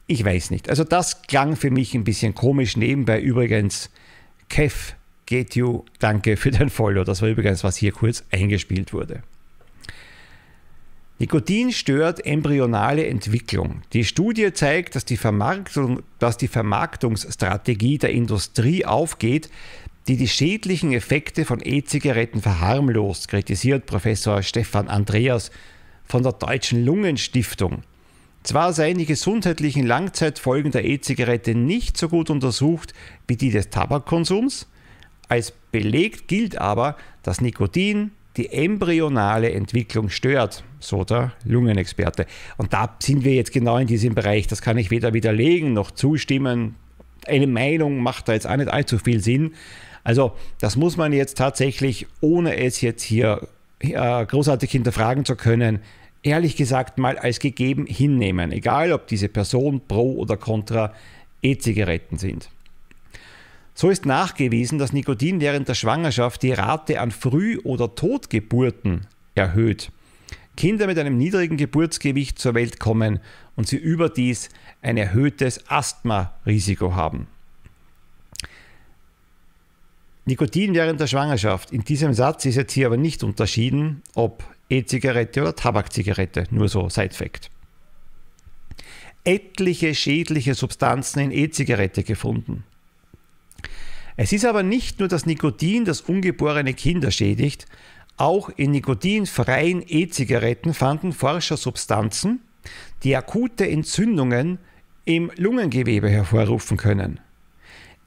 Ich 0.07 0.23
weiß 0.23 0.51
nicht. 0.51 0.69
Also 0.69 0.83
das 0.83 1.23
klang 1.23 1.55
für 1.55 1.71
mich 1.71 1.95
ein 1.95 2.03
bisschen 2.03 2.35
komisch. 2.35 2.77
Nebenbei 2.77 3.19
übrigens 3.19 3.89
Kev 4.49 4.93
Get 5.25 5.55
You, 5.55 5.83
danke 5.99 6.37
für 6.37 6.51
dein 6.51 6.69
Follow. 6.69 7.03
Das 7.03 7.21
war 7.21 7.29
übrigens, 7.29 7.63
was 7.63 7.77
hier 7.77 7.91
kurz 7.91 8.23
eingespielt 8.31 8.93
wurde. 8.93 9.23
Nikotin 11.17 11.71
stört 11.71 12.25
embryonale 12.25 13.07
Entwicklung. 13.07 13.81
Die 13.93 14.03
Studie 14.03 14.51
zeigt, 14.53 14.95
dass 14.95 15.05
die, 15.05 15.17
Vermarktung, 15.17 16.03
dass 16.19 16.37
die 16.37 16.49
Vermarktungsstrategie 16.49 17.97
der 17.97 18.11
Industrie 18.11 18.85
aufgeht, 18.85 19.49
die 20.07 20.17
die 20.17 20.27
schädlichen 20.27 20.91
Effekte 20.91 21.45
von 21.45 21.61
E-Zigaretten 21.63 22.41
verharmlost, 22.41 23.29
kritisiert 23.29 23.85
Professor 23.85 24.43
Stefan 24.43 24.89
Andreas 24.89 25.51
von 26.03 26.21
der 26.21 26.33
Deutschen 26.33 26.85
Lungenstiftung. 26.85 27.83
Zwar 28.45 28.73
seien 28.73 28.99
die 28.99 29.07
gesundheitlichen 29.07 29.87
Langzeitfolgen 29.87 30.71
der 30.71 30.85
E-Zigarette 30.85 31.55
nicht 31.55 31.97
so 31.97 32.09
gut 32.09 32.29
untersucht 32.29 32.93
wie 33.27 33.37
die 33.37 33.49
des 33.49 33.71
Tabakkonsums, 33.71 34.67
als 35.27 35.51
belegt 35.71 36.27
gilt 36.27 36.59
aber, 36.59 36.95
dass 37.23 37.41
Nikotin 37.41 38.11
die 38.37 38.51
embryonale 38.51 39.51
Entwicklung 39.51 40.09
stört, 40.09 40.63
so 40.79 41.03
der 41.03 41.33
Lungenexperte. 41.43 42.27
Und 42.57 42.71
da 42.71 42.95
sind 42.99 43.23
wir 43.23 43.33
jetzt 43.33 43.51
genau 43.51 43.77
in 43.79 43.87
diesem 43.87 44.13
Bereich. 44.13 44.45
Das 44.45 44.61
kann 44.61 44.77
ich 44.77 44.91
weder 44.91 45.13
widerlegen 45.13 45.73
noch 45.73 45.89
zustimmen. 45.89 46.75
Eine 47.25 47.47
Meinung 47.47 47.97
macht 47.97 48.27
da 48.27 48.33
jetzt 48.33 48.45
auch 48.45 48.57
nicht 48.57 48.69
allzu 48.69 48.99
viel 48.99 49.21
Sinn. 49.21 49.55
Also 50.03 50.33
das 50.59 50.75
muss 50.75 50.97
man 50.97 51.13
jetzt 51.13 51.39
tatsächlich, 51.39 52.05
ohne 52.21 52.57
es 52.57 52.81
jetzt 52.81 53.01
hier 53.01 53.47
äh, 53.79 54.23
großartig 54.23 54.69
hinterfragen 54.69 55.25
zu 55.25 55.35
können, 55.35 55.79
ehrlich 56.25 56.55
gesagt 56.55 56.97
mal 56.97 57.17
als 57.17 57.39
gegeben 57.39 57.85
hinnehmen. 57.85 58.51
Egal, 58.51 58.91
ob 58.91 59.07
diese 59.07 59.29
Person 59.29 59.81
pro 59.87 60.15
oder 60.15 60.37
contra 60.37 60.93
E-Zigaretten 61.41 62.17
sind. 62.17 62.49
So 63.75 63.89
ist 63.89 64.05
nachgewiesen, 64.05 64.79
dass 64.79 64.93
Nikotin 64.93 65.39
während 65.39 65.67
der 65.67 65.75
Schwangerschaft 65.75 66.41
die 66.43 66.53
Rate 66.53 66.99
an 66.99 67.11
Früh- 67.11 67.59
oder 67.59 67.93
Totgeburten 67.93 69.07
erhöht. 69.35 69.91
Kinder 70.57 70.87
mit 70.87 70.97
einem 70.97 71.17
niedrigen 71.17 71.57
Geburtsgewicht 71.57 72.39
zur 72.39 72.55
Welt 72.55 72.79
kommen 72.79 73.19
und 73.55 73.67
sie 73.67 73.75
überdies 73.75 74.49
ein 74.81 74.97
erhöhtes 74.97 75.69
Asthma-Risiko 75.69 76.95
haben. 76.95 77.27
Nikotin 80.23 80.73
während 80.73 80.99
der 80.99 81.07
Schwangerschaft. 81.07 81.71
In 81.71 81.83
diesem 81.83 82.13
Satz 82.13 82.45
ist 82.45 82.55
jetzt 82.55 82.73
hier 82.73 82.87
aber 82.87 82.97
nicht 82.97 83.23
unterschieden, 83.23 84.01
ob 84.15 84.43
E-Zigarette 84.69 85.41
oder 85.41 85.55
Tabakzigarette, 85.55 86.45
nur 86.49 86.67
so 86.67 86.89
Side-Fact. 86.89 87.49
Etliche 89.23 89.95
schädliche 89.95 90.53
Substanzen 90.55 91.19
in 91.19 91.31
E-Zigarette 91.31 92.03
gefunden. 92.03 92.63
Es 94.17 94.31
ist 94.31 94.45
aber 94.45 94.63
nicht 94.63 94.99
nur 94.99 95.07
das 95.07 95.25
Nikotin, 95.25 95.85
das 95.85 96.01
ungeborene 96.01 96.73
Kinder 96.73 97.11
schädigt, 97.11 97.65
auch 98.17 98.49
in 98.49 98.71
nikotinfreien 98.71 99.83
E-Zigaretten 99.85 100.73
fanden 100.73 101.11
Forscher 101.11 101.57
Substanzen, 101.57 102.41
die 103.03 103.15
akute 103.15 103.67
Entzündungen 103.67 104.57
im 105.03 105.31
Lungengewebe 105.35 106.09
hervorrufen 106.09 106.77
können. 106.77 107.19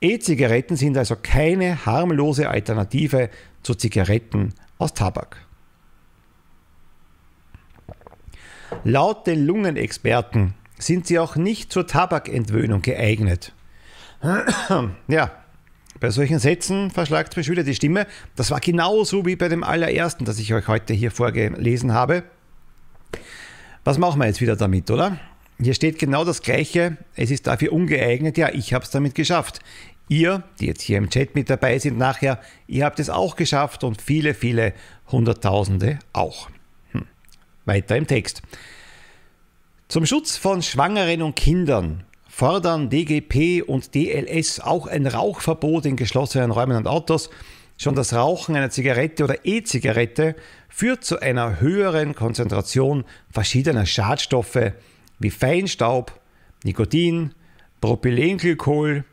E-Zigaretten 0.01 0.77
sind 0.77 0.97
also 0.97 1.17
keine 1.21 1.85
harmlose 1.85 2.49
Alternative 2.49 3.29
zu 3.63 3.75
Zigaretten 3.75 4.55
aus 4.79 4.95
Tabak. 4.95 5.48
Laut 8.85 9.27
den 9.27 9.45
Lungenexperten 9.47 10.55
sind 10.79 11.07
sie 11.07 11.19
auch 11.19 11.37
nicht 11.37 11.73
zur 11.73 11.87
Tabakentwöhnung 11.87 12.83
geeignet. 12.83 13.53
ja, 15.09 15.31
Bei 16.01 16.11
solchen 16.11 16.39
Sätzen 16.39 16.91
verschlagt 16.91 17.37
mir 17.37 17.47
wieder 17.47 17.65
die 17.65 17.75
Stimme. 17.75 18.07
Das 18.37 18.51
war 18.51 18.61
genauso 18.61 19.27
wie 19.27 19.37
bei 19.37 19.49
dem 19.49 19.65
allerersten, 19.65 20.25
das 20.25 20.39
ich 20.39 20.55
euch 20.55 20.69
heute 20.69 20.95
hier 20.95 21.11
vorgelesen 21.11 21.93
habe. 21.93 22.23
Was 23.85 23.99
machen 23.99 24.21
wir 24.21 24.27
jetzt 24.27 24.41
wieder 24.41 24.57
damit, 24.57 24.91
oder? 24.91 25.19
Hier 25.61 25.75
steht 25.75 25.99
genau 25.99 26.25
das 26.25 26.43
Gleiche. 26.43 26.99
Es 27.17 27.31
ist 27.31 27.47
dafür 27.49 27.73
ungeeignet. 27.73 28.39
Ja, 28.39 28.51
ich 28.53 28.75
habe 28.75 28.85
es 28.85 28.91
damit 28.91 29.15
geschafft. 29.15 29.61
Ihr, 30.09 30.45
die 30.61 30.67
jetzt 30.67 30.83
hier 30.83 30.99
im 30.99 31.11
Chat 31.11 31.35
mit 31.35 31.51
dabei 31.51 31.79
sind 31.79 31.99
nachher, 31.99 32.41
ihr 32.67 32.85
habt 32.85 33.01
es 33.01 33.11
auch 33.11 33.37
geschafft 33.37 33.85
und 33.85 34.01
viele, 34.01 34.35
viele 34.35 34.73
Hunderttausende 35.11 35.99
auch. 36.13 36.49
Weiter 37.69 37.97
im 37.97 38.07
Text. 38.07 38.43
Zum 39.87 40.05
Schutz 40.05 40.37
von 40.37 40.63
Schwangeren 40.63 41.23
und 41.23 41.37
Kindern 41.37 42.05
fordern 42.29 42.91
DGP 42.91 43.63
und 43.63 43.95
DLS 43.95 44.61
auch 44.61 44.87
ein 44.87 45.07
Rauchverbot 45.07 45.87
in 45.87 45.97
geschlossenen 45.97 46.51
Räumen 46.51 46.77
und 46.77 46.87
Autos. 46.87 47.31
Schon 47.77 47.95
das 47.95 48.13
Rauchen 48.13 48.57
einer 48.57 48.71
Zigarette 48.71 49.25
oder 49.25 49.45
E-Zigarette 49.45 50.35
führt 50.69 51.05
zu 51.05 51.21
einer 51.21 51.61
höheren 51.61 52.15
Konzentration 52.15 53.05
verschiedener 53.31 53.87
Schadstoffe 53.87 54.73
wie 55.19 55.31
Feinstaub, 55.31 56.21
Nikotin, 56.65 57.35
Propylenglykol 57.81 59.05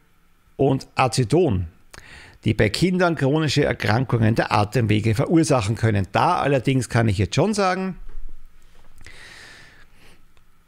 und 0.57 0.87
Aceton, 0.95 1.67
die 2.43 2.53
bei 2.53 2.69
Kindern 2.69 3.15
chronische 3.15 3.63
Erkrankungen 3.63 4.35
der 4.35 4.51
Atemwege 4.51 5.15
verursachen 5.15 5.75
können. 5.75 6.07
Da 6.11 6.39
allerdings 6.39 6.89
kann 6.89 7.07
ich 7.07 7.17
jetzt 7.17 7.35
schon 7.35 7.53
sagen, 7.53 7.97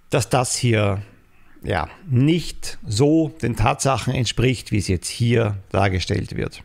dass 0.09 0.29
das 0.29 0.55
hier 0.55 1.01
ja, 1.63 1.89
nicht 2.09 2.77
so 2.85 3.29
den 3.41 3.55
Tatsachen 3.55 4.13
entspricht, 4.13 4.71
wie 4.71 4.77
es 4.77 4.87
jetzt 4.87 5.09
hier 5.09 5.57
dargestellt 5.69 6.35
wird. 6.35 6.63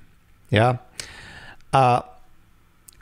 Ja, 0.51 0.81
äh, 1.73 2.01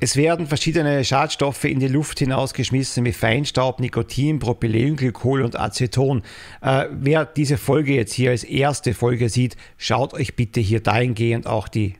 es 0.02 0.16
werden 0.16 0.46
verschiedene 0.46 1.04
Schadstoffe 1.04 1.64
in 1.64 1.78
die 1.78 1.88
Luft 1.88 2.20
hinausgeschmissen 2.20 3.04
wie 3.04 3.12
Feinstaub, 3.12 3.80
Nikotin, 3.80 4.38
Propylenglykol 4.38 5.42
und 5.42 5.60
Aceton. 5.60 6.22
Äh, 6.62 6.86
wer 6.90 7.26
diese 7.26 7.58
Folge 7.58 7.94
jetzt 7.94 8.14
hier 8.14 8.30
als 8.30 8.42
erste 8.42 8.94
Folge 8.94 9.28
sieht, 9.28 9.58
schaut 9.76 10.14
euch 10.14 10.36
bitte 10.36 10.60
hier 10.60 10.80
dahingehend 10.80 11.46
auch 11.46 11.68
die 11.68 11.96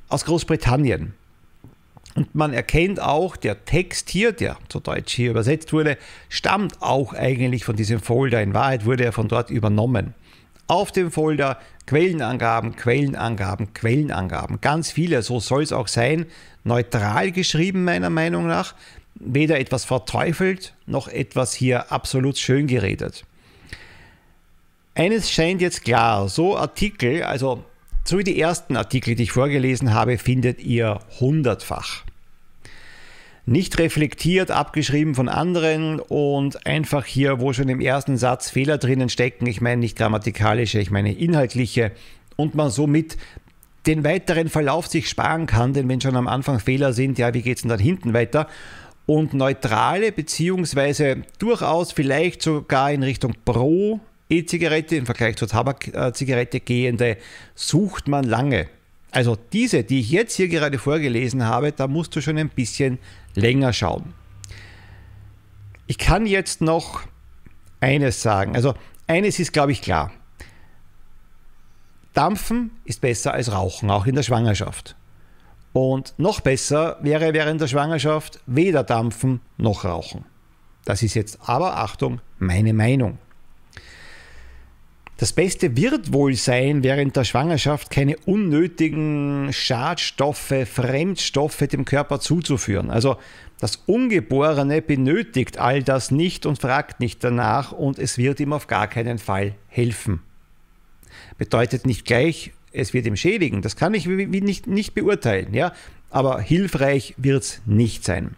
aus 0.08 0.24
Großbritannien. 0.24 1.14
Und 2.14 2.34
man 2.34 2.52
erkennt 2.52 3.00
auch, 3.00 3.36
der 3.36 3.64
Text 3.64 4.10
hier, 4.10 4.32
der 4.32 4.58
zu 4.68 4.80
Deutsch 4.80 5.14
hier 5.14 5.30
übersetzt 5.30 5.72
wurde, 5.72 5.96
stammt 6.28 6.82
auch 6.82 7.14
eigentlich 7.14 7.64
von 7.64 7.76
diesem 7.76 8.00
Folder. 8.00 8.42
In 8.42 8.52
Wahrheit 8.52 8.84
wurde 8.84 9.04
er 9.04 9.12
von 9.12 9.28
dort 9.28 9.50
übernommen. 9.50 10.14
Auf 10.66 10.92
dem 10.92 11.10
Folder 11.10 11.58
Quellenangaben, 11.86 12.76
Quellenangaben, 12.76 13.74
Quellenangaben. 13.74 14.60
Ganz 14.60 14.90
viele, 14.90 15.22
so 15.22 15.40
soll 15.40 15.62
es 15.62 15.72
auch 15.72 15.88
sein. 15.88 16.26
Neutral 16.64 17.32
geschrieben, 17.32 17.84
meiner 17.84 18.10
Meinung 18.10 18.46
nach. 18.46 18.74
Weder 19.14 19.58
etwas 19.58 19.84
verteufelt, 19.84 20.74
noch 20.86 21.08
etwas 21.08 21.52
hier 21.52 21.92
absolut 21.92 22.38
schön 22.38 22.66
geredet. 22.66 23.24
Eines 24.94 25.30
scheint 25.30 25.60
jetzt 25.60 25.84
klar, 25.84 26.28
so 26.28 26.56
Artikel, 26.56 27.22
also 27.22 27.64
so 28.04 28.18
wie 28.18 28.24
die 28.24 28.40
ersten 28.40 28.76
Artikel, 28.76 29.14
die 29.14 29.24
ich 29.24 29.32
vorgelesen 29.32 29.94
habe, 29.94 30.18
findet 30.18 30.60
ihr 30.60 31.00
hundertfach 31.20 32.04
nicht 33.44 33.78
reflektiert, 33.78 34.50
abgeschrieben 34.50 35.14
von 35.14 35.28
anderen 35.28 35.98
und 35.98 36.66
einfach 36.66 37.04
hier, 37.04 37.40
wo 37.40 37.52
schon 37.52 37.68
im 37.68 37.80
ersten 37.80 38.16
Satz 38.16 38.50
Fehler 38.50 38.78
drinnen 38.78 39.08
stecken, 39.08 39.46
ich 39.46 39.60
meine 39.60 39.80
nicht 39.80 39.98
grammatikalische, 39.98 40.78
ich 40.78 40.90
meine 40.90 41.12
inhaltliche 41.12 41.92
und 42.36 42.54
man 42.54 42.70
somit 42.70 43.16
den 43.86 44.04
weiteren 44.04 44.48
Verlauf 44.48 44.86
sich 44.86 45.08
sparen 45.08 45.46
kann, 45.46 45.72
denn 45.72 45.88
wenn 45.88 46.00
schon 46.00 46.16
am 46.16 46.28
Anfang 46.28 46.60
Fehler 46.60 46.92
sind, 46.92 47.18
ja, 47.18 47.34
wie 47.34 47.42
geht 47.42 47.56
es 47.56 47.62
denn 47.62 47.68
dann 47.68 47.80
hinten 47.80 48.12
weiter? 48.14 48.46
Und 49.06 49.34
neutrale 49.34 50.12
beziehungsweise 50.12 51.22
durchaus 51.40 51.90
vielleicht 51.90 52.42
sogar 52.42 52.92
in 52.92 53.02
Richtung 53.02 53.34
Pro 53.44 53.98
E-Zigarette 54.28 54.94
im 54.94 55.04
Vergleich 55.04 55.36
zur 55.36 55.48
Tabakzigarette 55.48 56.60
gehende 56.60 57.16
sucht 57.56 58.06
man 58.06 58.24
lange. 58.24 58.68
Also 59.12 59.36
diese, 59.52 59.84
die 59.84 60.00
ich 60.00 60.10
jetzt 60.10 60.34
hier 60.36 60.48
gerade 60.48 60.78
vorgelesen 60.78 61.44
habe, 61.44 61.70
da 61.70 61.86
musst 61.86 62.16
du 62.16 62.22
schon 62.22 62.38
ein 62.38 62.48
bisschen 62.48 62.98
länger 63.34 63.72
schauen. 63.72 64.14
Ich 65.86 65.98
kann 65.98 66.24
jetzt 66.24 66.62
noch 66.62 67.02
eines 67.80 68.22
sagen. 68.22 68.56
Also 68.56 68.74
eines 69.06 69.38
ist, 69.38 69.52
glaube 69.52 69.72
ich, 69.72 69.82
klar. 69.82 70.10
Dampfen 72.14 72.70
ist 72.84 73.02
besser 73.02 73.34
als 73.34 73.52
Rauchen, 73.52 73.90
auch 73.90 74.06
in 74.06 74.14
der 74.14 74.22
Schwangerschaft. 74.22 74.96
Und 75.74 76.14
noch 76.18 76.40
besser 76.40 76.98
wäre 77.02 77.34
während 77.34 77.60
der 77.60 77.68
Schwangerschaft 77.68 78.40
weder 78.46 78.82
dampfen 78.82 79.40
noch 79.58 79.84
rauchen. 79.84 80.24
Das 80.84 81.02
ist 81.02 81.14
jetzt 81.14 81.38
aber, 81.48 81.76
Achtung, 81.76 82.20
meine 82.38 82.72
Meinung. 82.72 83.18
Das 85.22 85.32
Beste 85.32 85.76
wird 85.76 86.12
wohl 86.12 86.34
sein, 86.34 86.82
während 86.82 87.14
der 87.14 87.22
Schwangerschaft 87.22 87.90
keine 87.90 88.16
unnötigen 88.26 89.52
Schadstoffe, 89.52 90.52
Fremdstoffe 90.66 91.58
dem 91.58 91.84
Körper 91.84 92.18
zuzuführen. 92.18 92.90
Also 92.90 93.18
das 93.60 93.76
Ungeborene 93.86 94.82
benötigt 94.82 95.58
all 95.58 95.84
das 95.84 96.10
nicht 96.10 96.44
und 96.44 96.60
fragt 96.60 96.98
nicht 96.98 97.22
danach 97.22 97.70
und 97.70 98.00
es 98.00 98.18
wird 98.18 98.40
ihm 98.40 98.52
auf 98.52 98.66
gar 98.66 98.88
keinen 98.88 99.18
Fall 99.18 99.54
helfen. 99.68 100.22
Bedeutet 101.38 101.86
nicht 101.86 102.04
gleich, 102.04 102.50
es 102.72 102.92
wird 102.92 103.06
ihm 103.06 103.14
schädigen. 103.14 103.62
Das 103.62 103.76
kann 103.76 103.94
ich 103.94 104.08
nicht, 104.08 104.94
beurteilen, 104.96 105.54
ja. 105.54 105.72
Aber 106.10 106.40
hilfreich 106.40 107.14
wird 107.16 107.44
es 107.44 107.62
nicht 107.64 108.02
sein. 108.02 108.34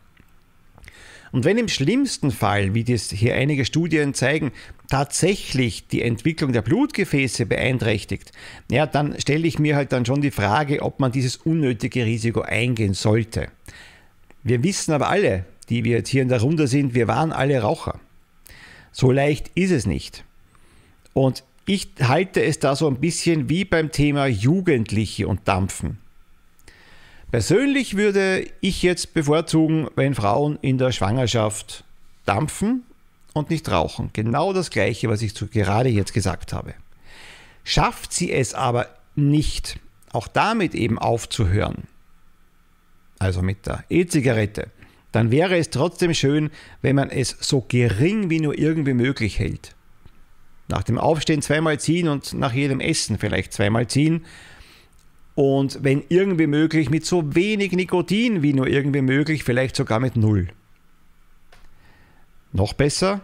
Und 1.34 1.44
wenn 1.44 1.58
im 1.58 1.66
schlimmsten 1.66 2.30
Fall, 2.30 2.74
wie 2.74 2.84
das 2.84 3.10
hier 3.10 3.34
einige 3.34 3.64
Studien 3.64 4.14
zeigen, 4.14 4.52
tatsächlich 4.88 5.88
die 5.88 6.02
Entwicklung 6.02 6.52
der 6.52 6.62
Blutgefäße 6.62 7.46
beeinträchtigt, 7.46 8.30
ja, 8.70 8.86
dann 8.86 9.20
stelle 9.20 9.48
ich 9.48 9.58
mir 9.58 9.74
halt 9.74 9.90
dann 9.90 10.06
schon 10.06 10.20
die 10.20 10.30
Frage, 10.30 10.80
ob 10.80 11.00
man 11.00 11.10
dieses 11.10 11.34
unnötige 11.34 12.04
Risiko 12.06 12.42
eingehen 12.42 12.94
sollte. 12.94 13.48
Wir 14.44 14.62
wissen 14.62 14.92
aber 14.92 15.08
alle, 15.08 15.44
die 15.70 15.82
wir 15.82 15.96
jetzt 15.96 16.10
hier 16.10 16.22
in 16.22 16.28
der 16.28 16.40
Runde 16.40 16.68
sind, 16.68 16.94
wir 16.94 17.08
waren 17.08 17.32
alle 17.32 17.60
Raucher. 17.60 17.98
So 18.92 19.10
leicht 19.10 19.50
ist 19.56 19.72
es 19.72 19.86
nicht. 19.86 20.22
Und 21.14 21.42
ich 21.66 21.88
halte 22.00 22.44
es 22.44 22.60
da 22.60 22.76
so 22.76 22.86
ein 22.86 23.00
bisschen 23.00 23.48
wie 23.48 23.64
beim 23.64 23.90
Thema 23.90 24.26
Jugendliche 24.26 25.26
und 25.26 25.48
Dampfen. 25.48 25.98
Persönlich 27.34 27.96
würde 27.96 28.46
ich 28.60 28.84
jetzt 28.84 29.12
bevorzugen, 29.12 29.88
wenn 29.96 30.14
Frauen 30.14 30.56
in 30.62 30.78
der 30.78 30.92
Schwangerschaft 30.92 31.82
dampfen 32.26 32.84
und 33.32 33.50
nicht 33.50 33.68
rauchen. 33.68 34.10
Genau 34.12 34.52
das 34.52 34.70
Gleiche, 34.70 35.08
was 35.08 35.20
ich 35.20 35.34
gerade 35.34 35.88
jetzt 35.88 36.14
gesagt 36.14 36.52
habe. 36.52 36.74
Schafft 37.64 38.12
sie 38.12 38.30
es 38.30 38.54
aber 38.54 38.86
nicht, 39.16 39.80
auch 40.12 40.28
damit 40.28 40.76
eben 40.76 40.96
aufzuhören, 40.96 41.88
also 43.18 43.42
mit 43.42 43.66
der 43.66 43.82
E-Zigarette, 43.88 44.68
dann 45.10 45.32
wäre 45.32 45.58
es 45.58 45.70
trotzdem 45.70 46.14
schön, 46.14 46.52
wenn 46.82 46.94
man 46.94 47.10
es 47.10 47.36
so 47.40 47.64
gering 47.66 48.30
wie 48.30 48.38
nur 48.38 48.56
irgendwie 48.56 48.94
möglich 48.94 49.40
hält. 49.40 49.74
Nach 50.68 50.84
dem 50.84 50.98
Aufstehen 50.98 51.42
zweimal 51.42 51.80
ziehen 51.80 52.06
und 52.06 52.32
nach 52.32 52.52
jedem 52.52 52.78
Essen 52.78 53.18
vielleicht 53.18 53.52
zweimal 53.52 53.88
ziehen. 53.88 54.24
Und 55.34 55.82
wenn 55.82 56.04
irgendwie 56.08 56.46
möglich, 56.46 56.90
mit 56.90 57.04
so 57.04 57.34
wenig 57.34 57.72
Nikotin 57.72 58.42
wie 58.42 58.52
nur 58.52 58.68
irgendwie 58.68 59.02
möglich, 59.02 59.42
vielleicht 59.42 59.74
sogar 59.74 59.98
mit 59.98 60.16
null. 60.16 60.48
Noch 62.52 62.72
besser, 62.72 63.20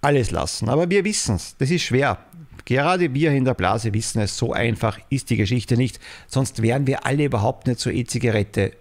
alles 0.00 0.30
lassen. 0.30 0.70
Aber 0.70 0.88
wir 0.88 1.04
wissen 1.04 1.36
es, 1.36 1.56
das 1.58 1.70
ist 1.70 1.82
schwer. 1.82 2.18
Gerade 2.64 3.12
wir 3.14 3.32
in 3.32 3.44
der 3.44 3.54
Blase 3.54 3.92
wissen 3.92 4.20
es, 4.20 4.38
so 4.38 4.52
einfach 4.52 4.98
ist 5.10 5.28
die 5.30 5.36
Geschichte 5.36 5.76
nicht. 5.76 6.00
Sonst 6.28 6.62
wären 6.62 6.86
wir 6.86 7.04
alle 7.04 7.24
überhaupt 7.24 7.66
nicht 7.66 7.80
zur 7.80 7.92
E-Zigarette 7.92 8.72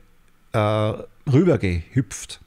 äh, 0.53 0.93
rübergehüpft. 1.29 2.39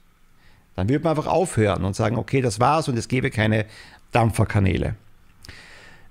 Dann 0.75 0.89
würde 0.89 1.03
man 1.03 1.11
einfach 1.11 1.31
aufhören 1.31 1.83
und 1.83 1.95
sagen, 1.95 2.17
okay, 2.17 2.41
das 2.41 2.59
war's 2.59 2.87
und 2.87 2.97
es 2.97 3.07
gäbe 3.07 3.29
keine 3.29 3.65
Dampferkanäle. 4.11 4.95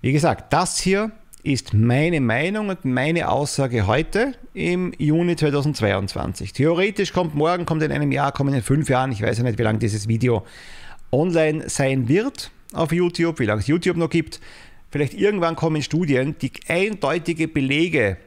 Wie 0.01 0.13
gesagt, 0.13 0.53
das 0.53 0.79
hier 0.79 1.11
ist 1.45 1.75
meine 1.75 2.21
Meinung 2.21 2.69
und 2.69 2.85
meine 2.85 3.29
Aussage 3.29 3.87
heute 3.87 4.35
im 4.55 4.93
Juni 4.99 5.35
2022. 5.35 6.53
Theoretisch 6.53 7.13
kommt 7.13 7.35
morgen, 7.35 7.67
kommt 7.67 7.83
in 7.83 7.91
einem 7.91 8.13
Jahr, 8.13 8.31
kommen 8.31 8.55
in 8.55 8.63
fünf 8.63 8.89
Jahren, 8.89 9.11
ich 9.11 9.23
weiß 9.23 9.39
ja 9.39 9.45
nicht, 9.45 9.59
wie 9.59 9.63
lange 9.63 9.81
dieses 9.81 10.07
Video 10.07 10.47
online 11.11 11.69
sein 11.69 12.09
wird 12.09 12.53
auf 12.73 12.93
YouTube, 12.93 13.41
wie 13.41 13.47
lange 13.47 13.61
es 13.61 13.67
YouTube 13.67 13.97
noch 13.97 14.09
gibt. 14.09 14.41
Vielleicht 14.91 15.15
irgendwann 15.15 15.57
kommen 15.57 15.83
Studien, 15.83 16.37
die 16.41 16.53
eindeutige 16.69 17.49
Belege 17.49 18.19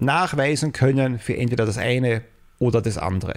nachweisen 0.00 0.72
können 0.72 1.20
für 1.20 1.36
entweder 1.36 1.66
das 1.66 1.78
eine 1.78 2.22
oder 2.58 2.82
das 2.82 2.98
andere. 2.98 3.34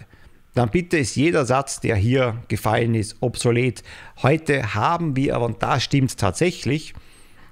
Dann 0.55 0.69
bitte 0.69 0.97
ist 0.97 1.15
jeder 1.15 1.45
Satz, 1.45 1.79
der 1.79 1.95
hier 1.95 2.41
gefallen 2.47 2.95
ist, 2.95 3.17
obsolet. 3.19 3.83
Heute 4.23 4.73
haben 4.73 5.15
wir, 5.15 5.35
aber 5.35 5.45
und 5.45 5.61
da 5.61 5.79
stimmt 5.79 6.17
tatsächlich, 6.17 6.95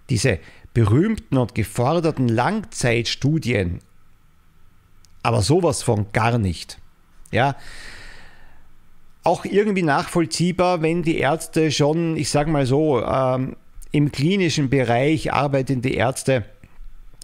diese 0.09 0.39
berühmten 0.75 1.37
und 1.37 1.55
geforderten 1.55 2.27
Langzeitstudien, 2.27 3.79
aber 5.23 5.41
sowas 5.41 5.81
von 5.81 6.11
gar 6.11 6.37
nicht. 6.37 6.77
Ja, 7.31 7.55
auch 9.23 9.45
irgendwie 9.45 9.81
nachvollziehbar, 9.81 10.83
wenn 10.83 11.01
die 11.01 11.17
Ärzte 11.17 11.71
schon, 11.71 12.15
ich 12.17 12.29
sage 12.29 12.51
mal 12.51 12.67
so, 12.67 13.01
ähm, 13.03 13.55
im 13.91 14.11
klinischen 14.11 14.69
Bereich 14.69 15.33
arbeitende 15.33 15.89
Ärzte 15.89 16.45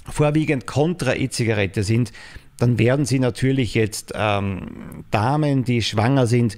vorwiegend 0.10 0.66
kontra 0.66 1.14
E-Zigarette 1.14 1.84
sind, 1.84 2.12
dann 2.58 2.80
werden 2.80 3.06
sie 3.06 3.20
natürlich 3.20 3.76
jetzt 3.76 4.14
ähm, 4.16 5.04
Damen, 5.12 5.66
die 5.66 5.82
schwanger 5.82 6.26
sind, 6.26 6.58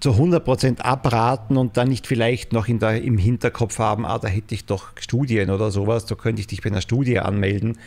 zu 0.00 0.10
100% 0.12 0.80
abraten 0.80 1.56
und 1.56 1.76
dann 1.76 1.88
nicht 1.88 2.06
vielleicht 2.06 2.52
noch 2.52 2.68
in 2.68 2.78
der, 2.78 3.02
im 3.02 3.18
Hinterkopf 3.18 3.78
haben, 3.78 4.06
ah, 4.06 4.18
da 4.18 4.28
hätte 4.28 4.54
ich 4.54 4.64
doch 4.64 4.92
Studien 4.98 5.50
oder 5.50 5.70
sowas, 5.70 6.06
da 6.06 6.14
könnte 6.14 6.40
ich 6.40 6.46
dich 6.46 6.62
bei 6.62 6.70
einer 6.70 6.80
Studie 6.80 7.18
anmelden. 7.18 7.78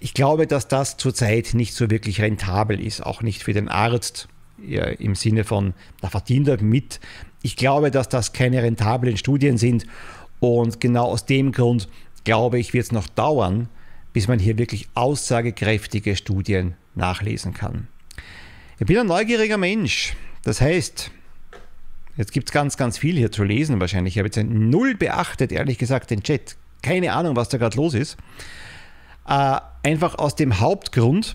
Ich 0.00 0.14
glaube, 0.14 0.46
dass 0.46 0.66
das 0.66 0.96
zurzeit 0.96 1.54
nicht 1.54 1.74
so 1.74 1.90
wirklich 1.90 2.20
rentabel 2.20 2.80
ist, 2.80 3.04
auch 3.04 3.22
nicht 3.22 3.42
für 3.42 3.52
den 3.52 3.68
Arzt 3.68 4.28
ja, 4.66 4.84
im 4.84 5.14
Sinne 5.14 5.44
von, 5.44 5.74
da 6.00 6.08
verdient 6.08 6.48
er 6.48 6.62
mit. 6.62 7.00
Ich 7.42 7.56
glaube, 7.56 7.90
dass 7.90 8.08
das 8.08 8.32
keine 8.32 8.62
rentablen 8.62 9.16
Studien 9.16 9.58
sind 9.58 9.86
und 10.40 10.80
genau 10.80 11.06
aus 11.06 11.24
dem 11.26 11.52
Grund 11.52 11.88
glaube 12.24 12.58
ich, 12.58 12.74
wird 12.74 12.84
es 12.84 12.92
noch 12.92 13.06
dauern, 13.06 13.68
bis 14.12 14.28
man 14.28 14.38
hier 14.38 14.58
wirklich 14.58 14.88
aussagekräftige 14.94 16.16
Studien 16.16 16.74
nachlesen 16.94 17.54
kann. 17.54 17.88
Ich 18.78 18.86
bin 18.86 18.98
ein 18.98 19.06
neugieriger 19.06 19.58
Mensch. 19.58 20.14
Das 20.42 20.60
heißt, 20.60 21.10
jetzt 22.16 22.32
gibt 22.32 22.48
es 22.48 22.52
ganz, 22.52 22.76
ganz 22.76 22.98
viel 22.98 23.16
hier 23.16 23.32
zu 23.32 23.44
lesen 23.44 23.80
wahrscheinlich. 23.80 24.16
Ich 24.16 24.18
habe 24.18 24.28
jetzt 24.28 24.42
null 24.42 24.94
beachtet, 24.94 25.52
ehrlich 25.52 25.78
gesagt, 25.78 26.10
den 26.10 26.22
Chat. 26.22 26.56
Keine 26.82 27.12
Ahnung, 27.12 27.36
was 27.36 27.50
da 27.50 27.58
gerade 27.58 27.76
los 27.76 27.94
ist. 27.94 28.16
Äh, 29.26 29.60
einfach 29.82 30.16
aus 30.16 30.34
dem 30.34 30.60
Hauptgrund, 30.60 31.34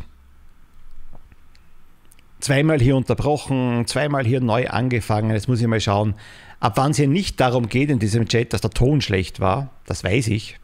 zweimal 2.39 2.79
hier 2.79 2.95
unterbrochen, 2.95 3.85
zweimal 3.87 4.25
hier 4.25 4.41
neu 4.41 4.67
angefangen. 4.67 5.31
Jetzt 5.31 5.47
muss 5.47 5.61
ich 5.61 5.67
mal 5.67 5.79
schauen, 5.79 6.15
ab 6.59 6.73
wann 6.75 6.91
es 6.91 6.97
hier 6.97 7.07
nicht 7.07 7.39
darum 7.39 7.69
geht 7.69 7.89
in 7.89 7.99
diesem 7.99 8.27
Chat, 8.27 8.53
dass 8.53 8.61
der 8.61 8.71
Ton 8.71 9.01
schlecht 9.01 9.39
war. 9.39 9.69
Das 9.85 10.03
weiß 10.03 10.27
ich. 10.27 10.59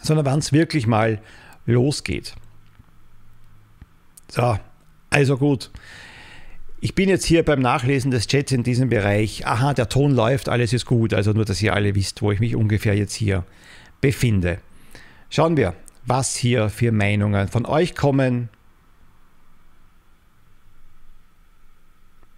Sondern 0.00 0.26
wann 0.26 0.40
es 0.40 0.52
wirklich 0.52 0.86
mal 0.86 1.20
losgeht. 1.64 2.34
So, 4.28 4.58
also 5.10 5.38
gut. 5.38 5.70
Ich 6.80 6.94
bin 6.94 7.08
jetzt 7.08 7.24
hier 7.24 7.42
beim 7.42 7.60
Nachlesen 7.60 8.10
des 8.10 8.26
Chats 8.26 8.52
in 8.52 8.62
diesem 8.62 8.90
Bereich. 8.90 9.46
Aha, 9.46 9.72
der 9.72 9.88
Ton 9.88 10.12
läuft, 10.14 10.48
alles 10.48 10.72
ist 10.72 10.84
gut. 10.84 11.14
Also 11.14 11.32
nur, 11.32 11.44
dass 11.44 11.62
ihr 11.62 11.74
alle 11.74 11.94
wisst, 11.94 12.20
wo 12.20 12.32
ich 12.32 12.40
mich 12.40 12.54
ungefähr 12.54 12.94
jetzt 12.94 13.14
hier 13.14 13.44
befinde. 14.00 14.58
Schauen 15.30 15.56
wir, 15.56 15.74
was 16.04 16.36
hier 16.36 16.68
für 16.68 16.92
Meinungen 16.92 17.48
von 17.48 17.64
euch 17.64 17.94
kommen. 17.94 18.50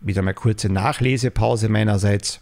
Wieder 0.01 0.23
mal 0.23 0.35
kurze 0.35 0.69
Nachlesepause 0.69 1.69
meinerseits. 1.69 2.41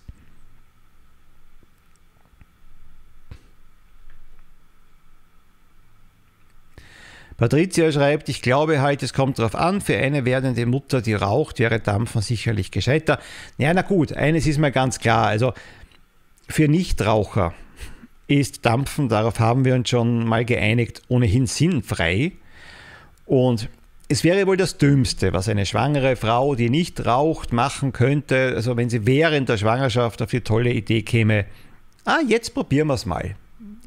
Patricia 7.36 7.92
schreibt, 7.92 8.30
ich 8.30 8.40
glaube 8.40 8.80
halt, 8.80 9.02
es 9.02 9.12
kommt 9.12 9.38
darauf 9.38 9.54
an, 9.54 9.82
für 9.82 9.96
eine 9.96 10.24
werdende 10.24 10.64
Mutter, 10.64 11.02
die 11.02 11.12
raucht, 11.12 11.58
wäre 11.58 11.80
Dampfen 11.80 12.22
sicherlich 12.22 12.70
gescheiter. 12.70 13.18
Ja, 13.58 13.74
na 13.74 13.82
gut, 13.82 14.14
eines 14.14 14.46
ist 14.46 14.58
mal 14.58 14.72
ganz 14.72 14.98
klar, 14.98 15.26
also 15.26 15.52
für 16.48 16.66
Nichtraucher 16.66 17.52
ist 18.26 18.64
Dampfen, 18.64 19.08
darauf 19.10 19.38
haben 19.38 19.64
wir 19.66 19.74
uns 19.74 19.90
schon 19.90 20.26
mal 20.26 20.44
geeinigt, 20.46 21.02
ohnehin 21.08 21.46
sinnfrei. 21.46 22.32
Und 23.26 23.68
es 24.08 24.24
wäre 24.24 24.46
wohl 24.46 24.56
das 24.56 24.78
Dümmste, 24.78 25.32
was 25.34 25.48
eine 25.48 25.66
schwangere 25.66 26.16
Frau, 26.16 26.54
die 26.54 26.70
nicht 26.70 27.04
raucht, 27.04 27.52
machen 27.52 27.92
könnte, 27.92 28.54
also 28.56 28.76
wenn 28.78 28.88
sie 28.88 29.04
während 29.04 29.48
der 29.50 29.58
Schwangerschaft 29.58 30.22
auf 30.22 30.30
die 30.30 30.40
tolle 30.40 30.72
Idee 30.72 31.02
käme, 31.02 31.44
ah, 32.04 32.20
jetzt 32.26 32.54
probieren 32.54 32.88
wir 32.88 32.94
es 32.94 33.04
mal 33.04 33.36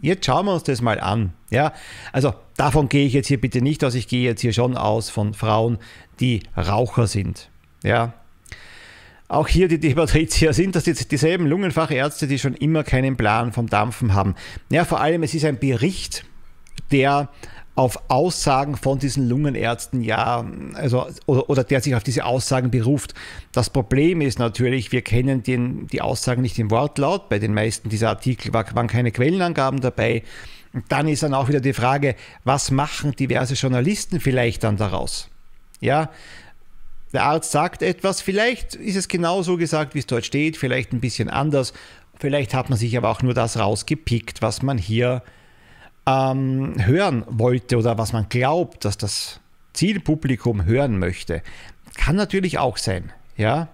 Jetzt 0.02 0.26
schauen 0.26 0.46
wir 0.46 0.54
uns 0.54 0.64
das 0.64 0.82
mal 0.82 1.00
an. 1.00 1.34
Ja, 1.50 1.74
also 2.12 2.34
davon 2.58 2.90
gehe 2.90 3.06
ich 3.06 3.14
jetzt 3.14 3.28
hier 3.28 3.42
bitte 3.42 3.62
nicht 3.62 3.84
aus. 3.84 3.96
Ich 3.96 4.08
gehe 4.08 4.24
jetzt 4.24 4.42
hier 4.42 4.54
schon 4.54 4.78
aus 4.78 5.10
von 5.10 5.34
Frauen, 5.34 5.78
die 6.20 6.44
Raucher 6.56 7.08
sind. 7.08 7.50
Ja, 7.84 8.14
auch 9.30 9.48
hier 9.48 9.68
die, 9.68 9.80
die 9.80 9.94
Patrizier 9.94 10.54
sind 10.54 10.76
das 10.76 10.88
jetzt 10.88 11.12
dieselben 11.12 11.46
Lungenfachärzte, 11.46 12.26
die 12.26 12.40
schon 12.40 12.56
immer 12.56 12.84
keinen 12.84 13.16
Plan 13.16 13.54
vom 13.54 13.68
Dampfen 13.68 14.16
haben. 14.16 14.34
Ja, 14.72 14.86
vor 14.86 15.02
allem, 15.02 15.22
es 15.22 15.36
ist 15.36 15.46
ein 15.46 15.60
Bericht, 15.60 16.26
der 16.92 17.30
auf 17.80 17.98
Aussagen 18.10 18.76
von 18.76 19.00
diesen 19.00 19.30
Lungenärzten, 19.30 20.02
ja, 20.02 20.46
also, 20.74 21.08
oder, 21.28 21.50
oder, 21.50 21.64
der 21.64 21.80
sich 21.80 21.96
auf 21.96 22.04
diese 22.04 22.26
Aussagen 22.26 22.72
beruft. 22.72 23.14
Das 23.54 23.70
Problem 23.70 24.20
ist 24.20 24.38
natürlich, 24.38 24.92
wir 24.92 25.02
kennen 25.02 25.44
den, 25.44 25.88
die 25.88 26.02
Aussagen 26.02 26.42
nicht 26.42 26.60
im 26.60 26.72
Wortlaut. 26.72 27.30
Bei 27.30 27.40
den 27.40 27.54
meisten 27.54 27.88
dieser 27.88 28.10
Artikel 28.10 28.54
waren 28.54 28.88
keine 28.88 29.14
Quellenangaben 29.14 29.80
dabei. 29.80 30.24
Und 30.74 30.92
dann 30.92 31.08
ist 31.08 31.24
dann 31.24 31.34
auch 31.34 31.48
wieder 31.48 31.62
die 31.62 31.72
Frage, 31.72 32.18
was 32.44 32.70
machen 32.70 33.14
diverse 33.16 33.54
Journalisten 33.54 34.20
vielleicht 34.20 34.66
dann 34.66 34.76
daraus? 34.76 35.30
Ja, 35.80 36.10
der 37.14 37.24
Arzt 37.24 37.52
sagt 37.52 37.82
etwas, 37.82 38.20
vielleicht 38.20 38.76
ist 38.76 38.98
es 38.98 39.08
genau 39.08 39.42
so 39.42 39.56
gesagt, 39.56 39.96
wie 39.96 40.00
es 40.00 40.06
dort 40.06 40.26
steht, 40.26 40.58
vielleicht 40.58 40.92
ein 40.92 41.00
bisschen 41.00 41.30
anders. 41.30 41.72
Vielleicht 42.20 42.54
hat 42.54 42.70
man 42.70 42.78
sich 42.78 42.98
aber 42.98 43.08
auch 43.08 43.22
nur 43.22 43.34
das 43.34 43.58
rausgepickt, 43.58 44.42
was 44.42 44.64
man 44.64 44.78
hier 44.78 45.24
ähm, 46.10 46.74
hören 46.86 47.24
wollte 47.28 47.78
oder 47.78 47.98
was 47.98 48.14
man 48.14 48.28
glaubt, 48.30 48.86
dass 48.86 48.98
das 48.98 49.40
Zielpublikum 49.74 50.66
hören 50.66 50.98
möchte. 50.98 51.44
Kann 51.96 52.16
natürlich 52.16 52.58
auch 52.58 52.78
sein, 52.78 53.12
ja. 53.38 53.68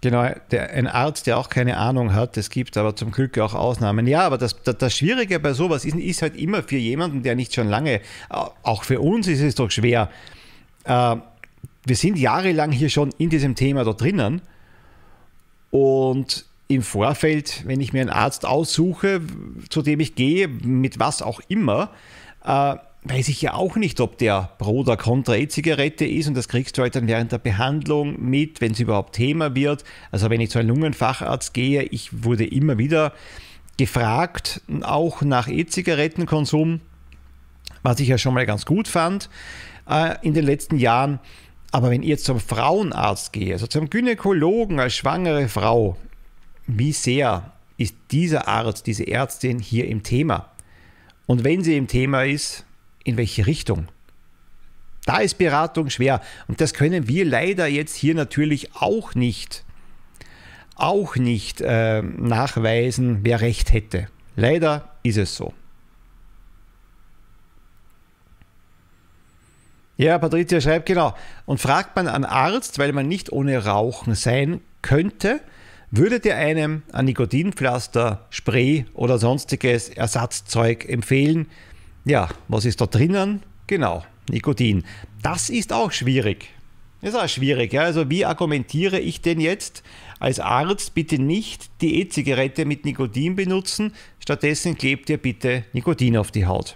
Genau, 0.00 0.28
der, 0.50 0.70
ein 0.70 0.86
Arzt, 0.86 1.26
der 1.26 1.38
auch 1.38 1.48
keine 1.48 1.78
Ahnung 1.78 2.12
hat, 2.12 2.36
es 2.36 2.50
gibt 2.50 2.76
aber 2.76 2.94
zum 2.94 3.10
Glück 3.10 3.38
auch 3.38 3.54
Ausnahmen. 3.54 4.06
Ja, 4.06 4.20
aber 4.20 4.36
das, 4.36 4.62
das, 4.62 4.76
das 4.76 4.94
Schwierige 4.94 5.40
bei 5.40 5.54
sowas 5.54 5.86
ist, 5.86 5.96
ist, 5.96 6.20
halt 6.20 6.36
immer 6.36 6.62
für 6.62 6.76
jemanden, 6.76 7.22
der 7.22 7.34
nicht 7.34 7.54
schon 7.54 7.68
lange, 7.68 8.02
auch 8.28 8.84
für 8.84 9.00
uns 9.00 9.26
ist 9.28 9.40
es 9.40 9.54
doch 9.54 9.70
schwer. 9.70 10.10
Äh, 10.84 11.16
wir 11.86 11.96
sind 11.96 12.18
jahrelang 12.18 12.72
hier 12.72 12.88
schon 12.88 13.10
in 13.18 13.30
diesem 13.30 13.54
Thema 13.54 13.84
da 13.84 13.92
drinnen 13.92 14.42
und 15.70 16.46
im 16.68 16.82
Vorfeld, 16.82 17.62
wenn 17.66 17.80
ich 17.80 17.92
mir 17.92 18.00
einen 18.00 18.10
Arzt 18.10 18.46
aussuche, 18.46 19.20
zu 19.68 19.82
dem 19.82 20.00
ich 20.00 20.14
gehe, 20.14 20.48
mit 20.48 20.98
was 20.98 21.20
auch 21.20 21.40
immer, 21.48 21.90
äh, 22.44 22.76
weiß 23.06 23.28
ich 23.28 23.42
ja 23.42 23.52
auch 23.52 23.76
nicht, 23.76 24.00
ob 24.00 24.16
der 24.16 24.50
pro 24.58 24.80
oder 24.80 24.96
contra 24.96 25.36
E-Zigarette 25.36 26.06
ist 26.06 26.26
und 26.26 26.34
das 26.34 26.48
kriegst 26.48 26.78
du 26.78 26.82
halt 26.82 26.96
dann 26.96 27.06
während 27.06 27.32
der 27.32 27.38
Behandlung 27.38 28.18
mit, 28.18 28.62
wenn 28.62 28.72
es 28.72 28.80
überhaupt 28.80 29.14
Thema 29.14 29.54
wird. 29.54 29.84
Also 30.10 30.30
wenn 30.30 30.40
ich 30.40 30.50
zu 30.50 30.58
einem 30.58 30.70
Lungenfacharzt 30.70 31.52
gehe, 31.52 31.82
ich 31.82 32.24
wurde 32.24 32.46
immer 32.46 32.78
wieder 32.78 33.12
gefragt, 33.76 34.62
auch 34.82 35.20
nach 35.20 35.48
E-Zigarettenkonsum, 35.48 36.80
was 37.82 38.00
ich 38.00 38.08
ja 38.08 38.16
schon 38.16 38.32
mal 38.32 38.46
ganz 38.46 38.64
gut 38.64 38.88
fand 38.88 39.28
äh, 39.88 40.14
in 40.22 40.32
den 40.32 40.46
letzten 40.46 40.78
Jahren. 40.78 41.20
Aber 41.74 41.90
wenn 41.90 42.04
jetzt 42.04 42.24
zum 42.24 42.38
Frauenarzt 42.38 43.32
gehe, 43.32 43.52
also 43.52 43.66
zum 43.66 43.90
Gynäkologen 43.90 44.78
als 44.78 44.94
schwangere 44.94 45.48
Frau, 45.48 45.96
wie 46.68 46.92
sehr 46.92 47.50
ist 47.78 47.96
dieser 48.12 48.46
Arzt, 48.46 48.86
diese 48.86 49.08
Ärztin 49.08 49.58
hier 49.58 49.88
im 49.88 50.04
Thema? 50.04 50.52
Und 51.26 51.42
wenn 51.42 51.64
sie 51.64 51.76
im 51.76 51.88
Thema 51.88 52.22
ist, 52.22 52.64
in 53.02 53.16
welche 53.16 53.48
Richtung. 53.48 53.88
Da 55.04 55.18
ist 55.18 55.36
Beratung 55.36 55.90
schwer 55.90 56.20
und 56.46 56.60
das 56.60 56.74
können 56.74 57.08
wir 57.08 57.24
leider 57.24 57.66
jetzt 57.66 57.96
hier 57.96 58.14
natürlich 58.14 58.76
auch 58.76 59.16
nicht, 59.16 59.64
auch 60.76 61.16
nicht 61.16 61.60
äh, 61.60 62.02
nachweisen, 62.02 63.24
wer 63.24 63.40
recht 63.40 63.72
hätte. 63.72 64.06
Leider 64.36 64.94
ist 65.02 65.16
es 65.16 65.34
so. 65.34 65.52
Ja, 69.96 70.18
Patricia 70.18 70.60
schreibt 70.60 70.86
genau. 70.86 71.14
Und 71.46 71.60
fragt 71.60 71.94
man 71.96 72.08
einen 72.08 72.24
Arzt, 72.24 72.78
weil 72.78 72.92
man 72.92 73.06
nicht 73.06 73.30
ohne 73.32 73.64
Rauchen 73.64 74.14
sein 74.14 74.60
könnte, 74.82 75.40
würde 75.90 76.18
der 76.18 76.36
einem 76.36 76.82
ein 76.92 77.04
Nikotinpflaster, 77.04 78.26
Spray 78.30 78.86
oder 78.94 79.18
sonstiges 79.18 79.88
Ersatzzeug 79.88 80.88
empfehlen, 80.88 81.46
ja, 82.04 82.28
was 82.48 82.64
ist 82.64 82.80
da 82.80 82.86
drinnen? 82.86 83.42
Genau, 83.66 84.04
Nikotin. 84.28 84.84
Das 85.22 85.48
ist 85.48 85.72
auch 85.72 85.92
schwierig. 85.92 86.50
Ist 87.00 87.16
auch 87.16 87.28
schwierig. 87.28 87.72
Ja? 87.72 87.82
Also 87.82 88.10
wie 88.10 88.24
argumentiere 88.24 88.98
ich 88.98 89.20
denn 89.20 89.40
jetzt 89.40 89.82
als 90.18 90.40
Arzt 90.40 90.94
bitte 90.94 91.18
nicht 91.18 91.70
die 91.80 92.00
E-Zigarette 92.00 92.64
mit 92.64 92.84
Nikotin 92.84 93.36
benutzen, 93.36 93.92
stattdessen 94.18 94.76
klebt 94.76 95.08
ihr 95.10 95.18
bitte 95.18 95.64
Nikotin 95.72 96.16
auf 96.16 96.30
die 96.30 96.46
Haut. 96.46 96.74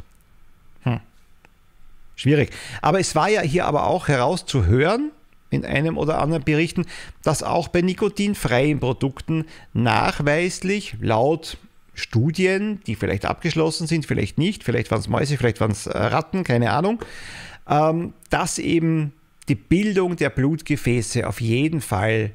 Schwierig. 2.19 2.51
Aber 2.83 2.99
es 2.99 3.15
war 3.15 3.29
ja 3.29 3.43
hier 3.43 3.65
aber 3.65 3.87
auch 3.87 4.09
herauszuhören, 4.09 5.13
in 5.51 5.65
einem 5.65 5.97
oder 5.97 6.19
anderen 6.19 6.43
Berichten, 6.43 6.85
dass 7.23 7.43
auch 7.45 7.69
bei 7.69 7.81
nikotinfreien 7.81 8.81
Produkten 8.81 9.47
nachweislich 9.73 10.97
laut 11.01 11.59
Studien, 11.95 12.81
die 12.87 12.97
vielleicht 12.97 13.25
abgeschlossen 13.25 13.87
sind, 13.87 14.05
vielleicht 14.05 14.37
nicht, 14.37 14.65
vielleicht 14.65 14.91
waren 14.91 15.01
es 15.01 15.09
Mäuse, 15.09 15.37
vielleicht 15.37 15.61
waren 15.61 15.71
es 15.71 15.87
äh, 15.87 15.97
Ratten, 15.97 16.43
keine 16.43 16.73
Ahnung, 16.73 17.01
ähm, 17.69 18.13
dass 18.31 18.59
eben 18.59 19.13
die 19.49 19.55
Bildung 19.55 20.17
der 20.17 20.31
Blutgefäße 20.31 21.27
auf 21.27 21.41
jeden 21.41 21.81
Fall 21.81 22.33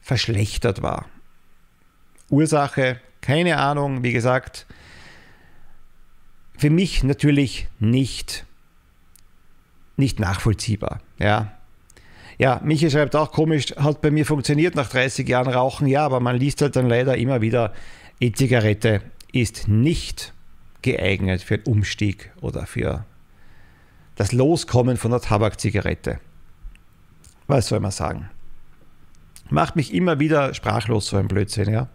verschlechtert 0.00 0.82
war. 0.82 1.06
Ursache, 2.30 3.00
keine 3.20 3.58
Ahnung, 3.58 4.04
wie 4.04 4.12
gesagt, 4.12 4.66
für 6.56 6.70
mich 6.70 7.02
natürlich 7.02 7.68
nicht, 7.80 8.45
nicht 9.96 10.20
nachvollziehbar. 10.20 11.00
Ja. 11.18 11.52
Ja, 12.38 12.60
Michi 12.62 12.90
schreibt 12.90 13.16
auch 13.16 13.32
komisch, 13.32 13.74
hat 13.76 14.02
bei 14.02 14.10
mir 14.10 14.26
funktioniert 14.26 14.74
nach 14.74 14.88
30 14.90 15.26
Jahren 15.26 15.48
Rauchen, 15.48 15.86
ja, 15.86 16.04
aber 16.04 16.20
man 16.20 16.36
liest 16.36 16.60
halt 16.60 16.76
dann 16.76 16.88
leider 16.88 17.16
immer 17.16 17.40
wieder 17.40 17.72
E-Zigarette 18.20 19.02
ist 19.32 19.68
nicht 19.68 20.32
geeignet 20.82 21.42
für 21.42 21.54
einen 21.54 21.64
Umstieg 21.64 22.32
oder 22.40 22.66
für 22.66 23.04
das 24.14 24.32
Loskommen 24.32 24.96
von 24.96 25.10
der 25.10 25.20
Tabakzigarette. 25.20 26.18
Was 27.46 27.68
soll 27.68 27.80
man 27.80 27.90
sagen? 27.90 28.30
Macht 29.50 29.76
mich 29.76 29.92
immer 29.94 30.18
wieder 30.18 30.54
sprachlos, 30.54 31.06
so 31.06 31.16
ein 31.16 31.28
Blödsinn, 31.28 31.70
ja. 31.70 31.88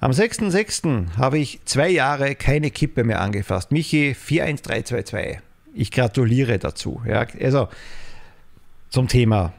Am 0.00 0.12
6.6. 0.12 1.16
habe 1.16 1.38
ich 1.38 1.60
zwei 1.64 1.88
Jahre 1.88 2.36
keine 2.36 2.70
Kippe 2.70 3.02
mehr 3.02 3.20
angefasst. 3.20 3.72
Michi 3.72 4.14
41322. 4.14 5.40
Ich 5.74 5.90
gratuliere 5.90 6.58
dazu. 6.58 7.02
Ja. 7.06 7.26
Also 7.40 7.68
zum 8.90 9.08
Thema 9.08 9.52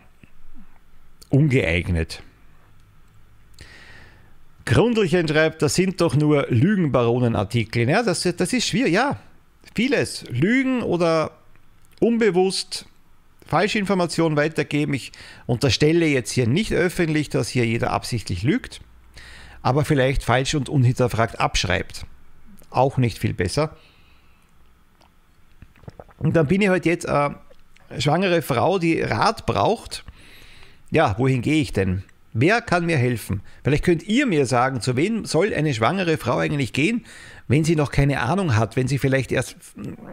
ungeeignet. 1.29 2.23
Grundlchen 4.65 5.27
schreibt, 5.27 5.61
das 5.61 5.75
sind 5.75 5.99
doch 5.99 6.15
nur 6.15 6.47
Lügenbaronenartikel. 6.49 7.89
Ja, 7.89 8.03
das, 8.03 8.21
das 8.21 8.53
ist 8.53 8.67
schwierig. 8.67 8.93
Ja, 8.93 9.19
vieles. 9.75 10.23
Lügen 10.29 10.83
oder 10.83 11.31
unbewusst 11.99 12.85
falsche 13.45 13.79
Informationen 13.79 14.37
weitergeben. 14.37 14.93
Ich 14.93 15.11
unterstelle 15.47 16.05
jetzt 16.05 16.31
hier 16.31 16.47
nicht 16.47 16.71
öffentlich, 16.71 17.29
dass 17.29 17.49
hier 17.49 17.65
jeder 17.65 17.91
absichtlich 17.91 18.43
lügt, 18.43 18.79
aber 19.61 19.85
vielleicht 19.85 20.23
falsch 20.23 20.55
und 20.55 20.69
unhinterfragt 20.69 21.39
abschreibt. 21.39 22.05
Auch 22.69 22.97
nicht 22.97 23.17
viel 23.19 23.33
besser. 23.33 23.75
Und 26.17 26.35
dann 26.35 26.47
bin 26.47 26.61
ich 26.61 26.69
halt 26.69 26.85
jetzt 26.85 27.07
eine 27.07 27.39
schwangere 27.97 28.41
Frau, 28.41 28.77
die 28.77 29.01
Rat 29.01 29.45
braucht 29.45 30.03
ja, 30.91 31.15
wohin 31.17 31.41
gehe 31.41 31.61
ich 31.61 31.73
denn? 31.73 32.03
Wer 32.33 32.61
kann 32.61 32.85
mir 32.85 32.97
helfen? 32.97 33.41
Vielleicht 33.63 33.83
könnt 33.83 34.03
ihr 34.03 34.25
mir 34.25 34.45
sagen, 34.45 34.81
zu 34.81 34.95
wem 34.95 35.25
soll 35.25 35.53
eine 35.53 35.73
schwangere 35.73 36.17
Frau 36.17 36.37
eigentlich 36.37 36.73
gehen, 36.73 37.05
wenn 37.47 37.63
sie 37.63 37.75
noch 37.75 37.91
keine 37.91 38.21
Ahnung 38.21 38.55
hat, 38.55 38.75
wenn 38.75 38.87
sie 38.87 38.99
vielleicht 38.99 39.31
erst 39.31 39.55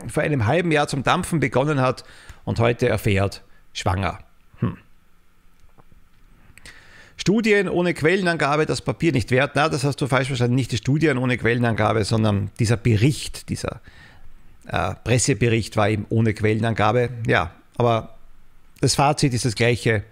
vor 0.08 0.22
einem 0.22 0.46
halben 0.46 0.72
Jahr 0.72 0.88
zum 0.88 1.02
Dampfen 1.02 1.40
begonnen 1.40 1.80
hat 1.80 2.04
und 2.44 2.58
heute 2.58 2.88
erfährt, 2.88 3.42
schwanger. 3.72 4.18
Studien 7.16 7.68
ohne 7.68 7.94
Quellenangabe, 7.94 8.66
das 8.66 8.82
Papier 8.82 9.12
nicht 9.12 9.30
wert. 9.30 9.52
Na, 9.54 9.68
das 9.68 9.84
hast 9.84 10.00
du 10.00 10.06
falsch 10.06 10.28
verstanden. 10.28 10.54
Nicht 10.54 10.72
die 10.72 10.76
Studien 10.76 11.18
ohne 11.18 11.38
Quellenangabe, 11.38 12.04
sondern 12.04 12.50
dieser 12.58 12.76
Bericht, 12.76 13.48
dieser 13.48 13.80
äh, 14.66 14.94
Pressebericht 15.02 15.76
war 15.76 15.88
eben 15.88 16.06
ohne 16.08 16.34
Quellenangabe. 16.34 17.10
Ja, 17.26 17.52
aber 17.76 18.16
das 18.80 18.94
Fazit 18.94 19.32
ist 19.34 19.44
das 19.44 19.54
gleiche 19.54 20.04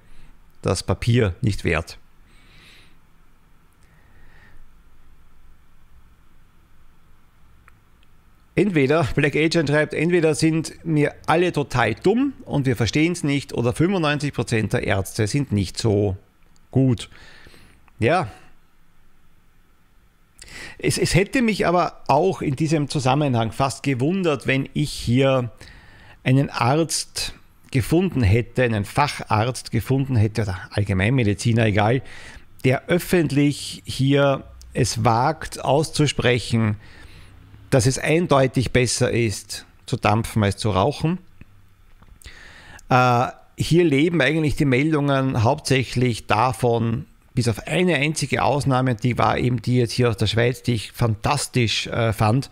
das 0.62 0.82
Papier 0.82 1.34
nicht 1.42 1.64
wert. 1.64 1.98
entweder, 8.54 9.06
Black 9.14 9.36
Agent 9.36 9.68
schreibt, 9.68 9.94
entweder 9.94 10.34
sind 10.34 10.74
wir 10.84 11.14
alle 11.26 11.52
total 11.52 11.94
dumm 11.94 12.34
und 12.44 12.66
wir 12.66 12.76
verstehen 12.76 13.12
es 13.12 13.24
nicht 13.24 13.52
oder 13.52 13.70
95% 13.70 14.70
der 14.70 14.86
Ärzte 14.86 15.26
sind 15.26 15.52
nicht 15.52 15.78
so 15.78 16.16
gut. 16.74 17.08
Ja. 18.00 18.28
Es, 20.76 20.98
es 20.98 21.14
hätte 21.14 21.40
mich 21.40 21.68
aber 21.68 22.02
auch 22.08 22.42
in 22.42 22.56
diesem 22.56 22.88
Zusammenhang 22.88 23.52
fast 23.52 23.84
gewundert, 23.84 24.48
wenn 24.48 24.68
ich 24.74 24.90
hier 24.90 25.52
einen 26.24 26.50
Arzt 26.50 27.34
gefunden 27.70 28.24
hätte, 28.24 28.64
einen 28.64 28.84
Facharzt 28.84 29.70
gefunden 29.70 30.16
hätte 30.16 30.42
oder 30.42 30.58
Allgemeinmediziner, 30.72 31.66
egal, 31.66 32.02
der 32.64 32.86
öffentlich 32.88 33.82
hier 33.84 34.42
es 34.72 35.04
wagt 35.04 35.62
auszusprechen, 35.62 36.76
dass 37.70 37.86
es 37.86 38.00
eindeutig 38.00 38.72
besser 38.72 39.12
ist, 39.12 39.64
zu 39.86 39.96
dampfen 39.96 40.42
als 40.42 40.56
zu 40.56 40.70
rauchen. 40.70 41.18
Äh, 42.88 43.28
hier 43.56 43.84
leben 43.84 44.20
eigentlich 44.20 44.56
die 44.56 44.64
Meldungen 44.64 45.42
hauptsächlich 45.42 46.26
davon, 46.26 47.06
bis 47.34 47.48
auf 47.48 47.66
eine 47.66 47.96
einzige 47.96 48.42
Ausnahme, 48.42 48.94
die 48.94 49.18
war 49.18 49.38
eben 49.38 49.60
die 49.60 49.76
jetzt 49.76 49.92
hier 49.92 50.08
aus 50.08 50.16
der 50.16 50.26
Schweiz, 50.26 50.62
die 50.62 50.74
ich 50.74 50.92
fantastisch 50.92 51.86
äh, 51.88 52.12
fand. 52.12 52.50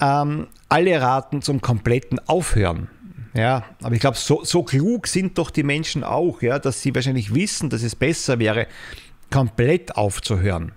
Ähm, 0.00 0.48
alle 0.68 1.00
raten 1.00 1.40
zum 1.42 1.60
kompletten 1.60 2.18
Aufhören. 2.28 2.88
Ja, 3.34 3.64
aber 3.82 3.94
ich 3.94 4.00
glaube, 4.00 4.16
so, 4.16 4.44
so 4.44 4.62
klug 4.62 5.08
sind 5.08 5.38
doch 5.38 5.50
die 5.50 5.64
Menschen 5.64 6.04
auch, 6.04 6.40
ja, 6.40 6.58
dass 6.58 6.82
sie 6.82 6.94
wahrscheinlich 6.94 7.34
wissen, 7.34 7.68
dass 7.68 7.82
es 7.82 7.96
besser 7.96 8.38
wäre, 8.38 8.68
komplett 9.30 9.96
aufzuhören. 9.96 10.72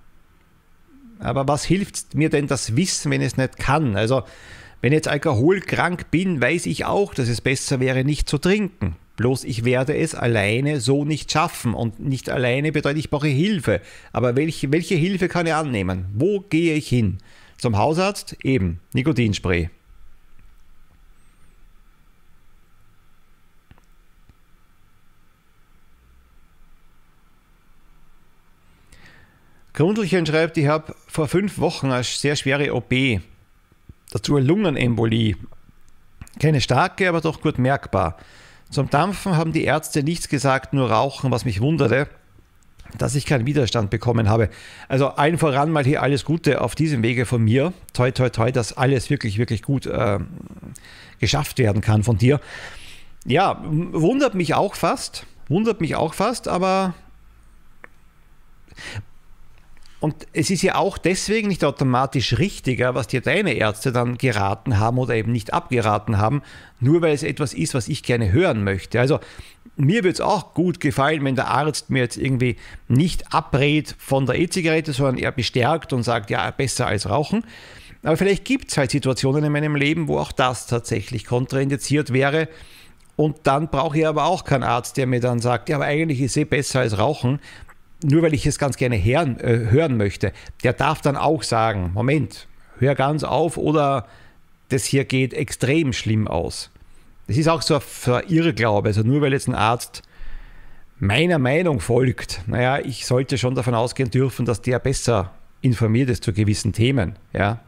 Aber 1.19 1.47
was 1.47 1.63
hilft 1.63 2.15
mir 2.15 2.29
denn 2.29 2.47
das 2.47 2.75
Wissen, 2.75 3.11
wenn 3.11 3.21
es 3.21 3.37
nicht 3.37 3.57
kann? 3.57 3.95
Also, 3.95 4.23
wenn 4.81 4.91
ich 4.91 4.97
jetzt 4.97 5.07
alkoholkrank 5.07 6.11
bin, 6.11 6.41
weiß 6.41 6.65
ich 6.67 6.85
auch, 6.85 7.13
dass 7.13 7.29
es 7.29 7.41
besser 7.41 7.79
wäre, 7.79 8.03
nicht 8.03 8.29
zu 8.29 8.37
trinken. 8.37 8.95
Bloß 9.15 9.45
ich 9.45 9.65
werde 9.65 9.97
es 9.97 10.13
alleine 10.13 10.79
so 10.79 11.03
nicht 11.03 11.31
schaffen. 11.31 11.73
Und 11.73 11.99
nicht 11.99 12.29
alleine 12.29 12.71
bedeutet, 12.71 12.99
ich 12.99 13.09
brauche 13.09 13.27
Hilfe. 13.27 13.81
Aber 14.13 14.35
welche, 14.35 14.71
welche 14.71 14.95
Hilfe 14.95 15.27
kann 15.27 15.47
ich 15.47 15.53
annehmen? 15.53 16.05
Wo 16.13 16.41
gehe 16.41 16.75
ich 16.75 16.87
hin? 16.87 17.17
Zum 17.57 17.77
Hausarzt? 17.77 18.37
Eben, 18.43 18.79
Nikotinspray. 18.93 19.71
Grundlchen 29.73 30.25
schreibt, 30.25 30.57
ich 30.57 30.67
habe 30.67 30.95
vor 31.07 31.27
fünf 31.27 31.59
Wochen 31.59 31.91
eine 31.91 32.03
sehr 32.03 32.35
schwere 32.35 32.73
OP, 32.73 32.91
dazu 34.11 34.35
eine 34.35 34.45
Lungenembolie. 34.45 35.35
Keine 36.39 36.61
starke, 36.61 37.09
aber 37.09 37.21
doch 37.21 37.41
gut 37.41 37.57
merkbar. 37.57 38.17
Zum 38.69 38.89
Dampfen 38.89 39.37
haben 39.37 39.53
die 39.53 39.63
Ärzte 39.63 40.03
nichts 40.03 40.27
gesagt, 40.27 40.73
nur 40.73 40.91
Rauchen, 40.91 41.31
was 41.31 41.45
mich 41.45 41.61
wunderte, 41.61 42.07
dass 42.97 43.15
ich 43.15 43.25
keinen 43.25 43.45
Widerstand 43.45 43.89
bekommen 43.89 44.29
habe. 44.29 44.49
Also 44.87 45.07
allen 45.07 45.37
voran 45.37 45.71
mal 45.71 45.85
hier 45.85 46.01
alles 46.01 46.25
Gute 46.25 46.61
auf 46.61 46.75
diesem 46.75 47.01
Wege 47.01 47.25
von 47.25 47.43
mir. 47.43 47.73
Toi, 47.93 48.11
toi, 48.11 48.29
toi, 48.29 48.51
dass 48.51 48.75
alles 48.75 49.09
wirklich, 49.09 49.37
wirklich 49.37 49.61
gut 49.61 49.85
äh, 49.85 50.19
geschafft 51.19 51.59
werden 51.59 51.81
kann 51.81 52.03
von 52.03 52.17
dir. 52.17 52.39
Ja, 53.25 53.61
wundert 53.63 54.35
mich 54.35 54.53
auch 54.53 54.75
fast. 54.75 55.25
Wundert 55.49 55.79
mich 55.81 55.95
auch 55.95 56.13
fast, 56.13 56.47
aber 56.47 56.93
und 59.99 60.27
es 60.33 60.51
ist 60.51 60.61
ja 60.61 60.75
auch 60.75 60.97
deswegen 60.97 61.47
nicht 61.47 61.65
automatisch 61.65 62.37
richtiger, 62.37 62.93
was 62.93 63.07
dir 63.07 63.21
deine 63.21 63.53
Ärzte 63.53 63.91
dann 63.91 64.17
geraten 64.17 64.79
haben 64.79 64.99
oder 64.99 65.15
eben 65.15 65.31
nicht 65.31 65.53
abgeraten 65.53 66.19
haben, 66.19 66.43
nur 66.79 67.01
weil 67.01 67.13
es 67.13 67.23
etwas 67.23 67.53
ist, 67.53 67.73
was 67.73 67.87
ich 67.87 68.03
gerne 68.03 68.31
hören 68.31 68.63
möchte. 68.63 68.99
Also 68.99 69.19
mir 69.75 70.03
würde 70.03 70.13
es 70.13 70.21
auch 70.21 70.53
gut 70.53 70.79
gefallen, 70.79 71.23
wenn 71.25 71.35
der 71.35 71.47
Arzt 71.47 71.89
mir 71.89 71.99
jetzt 71.99 72.17
irgendwie 72.17 72.57
nicht 72.87 73.33
abrät 73.33 73.95
von 73.97 74.27
der 74.27 74.37
E-Zigarette, 74.39 74.93
sondern 74.93 75.17
er 75.17 75.31
bestärkt 75.31 75.93
und 75.93 76.03
sagt, 76.03 76.29
ja, 76.29 76.49
besser 76.51 76.85
als 76.85 77.09
Rauchen. 77.09 77.43
Aber 78.03 78.17
vielleicht 78.17 78.45
gibt 78.45 78.69
es 78.69 78.77
halt 78.77 78.91
Situationen 78.91 79.43
in 79.45 79.51
meinem 79.51 79.75
Leben, 79.75 80.07
wo 80.07 80.19
auch 80.19 80.31
das 80.31 80.67
tatsächlich 80.67 81.25
kontraindiziert 81.25 82.13
wäre. 82.13 82.47
Und 83.15 83.37
dann 83.43 83.69
brauche 83.69 83.97
ich 83.97 84.05
aber 84.07 84.25
auch 84.25 84.43
keinen 84.43 84.63
Arzt, 84.63 84.97
der 84.97 85.07
mir 85.07 85.19
dann 85.19 85.39
sagt, 85.39 85.69
ja, 85.69 85.77
aber 85.77 85.85
eigentlich 85.85 86.21
ist 86.21 86.31
es 86.31 86.37
eh 86.37 86.43
besser 86.45 86.81
als 86.81 86.99
Rauchen, 86.99 87.39
nur 88.03 88.21
weil 88.21 88.33
ich 88.33 88.45
es 88.45 88.59
ganz 88.59 88.77
gerne 88.77 89.03
hören, 89.03 89.39
äh, 89.39 89.69
hören 89.69 89.97
möchte, 89.97 90.31
der 90.63 90.73
darf 90.73 91.01
dann 91.01 91.15
auch 91.15 91.43
sagen, 91.43 91.91
Moment, 91.93 92.47
hör 92.79 92.95
ganz 92.95 93.23
auf 93.23 93.57
oder 93.57 94.07
das 94.69 94.85
hier 94.85 95.05
geht 95.05 95.33
extrem 95.33 95.93
schlimm 95.93 96.27
aus. 96.27 96.69
Das 97.27 97.37
ist 97.37 97.47
auch 97.47 97.61
so 97.61 97.75
ein 97.75 98.23
Irrglaube. 98.27 98.89
Also 98.89 99.01
nur 99.01 99.21
weil 99.21 99.33
jetzt 99.33 99.47
ein 99.47 99.55
Arzt 99.55 100.03
meiner 100.99 101.39
Meinung 101.39 101.79
folgt, 101.79 102.41
naja, 102.47 102.79
ich 102.79 103.05
sollte 103.05 103.37
schon 103.37 103.55
davon 103.55 103.75
ausgehen 103.75 104.09
dürfen, 104.09 104.45
dass 104.45 104.61
der 104.61 104.79
besser 104.79 105.31
informiert 105.61 106.09
ist 106.09 106.23
zu 106.23 106.33
gewissen 106.33 106.73
Themen. 106.73 107.15
Ja. 107.33 107.59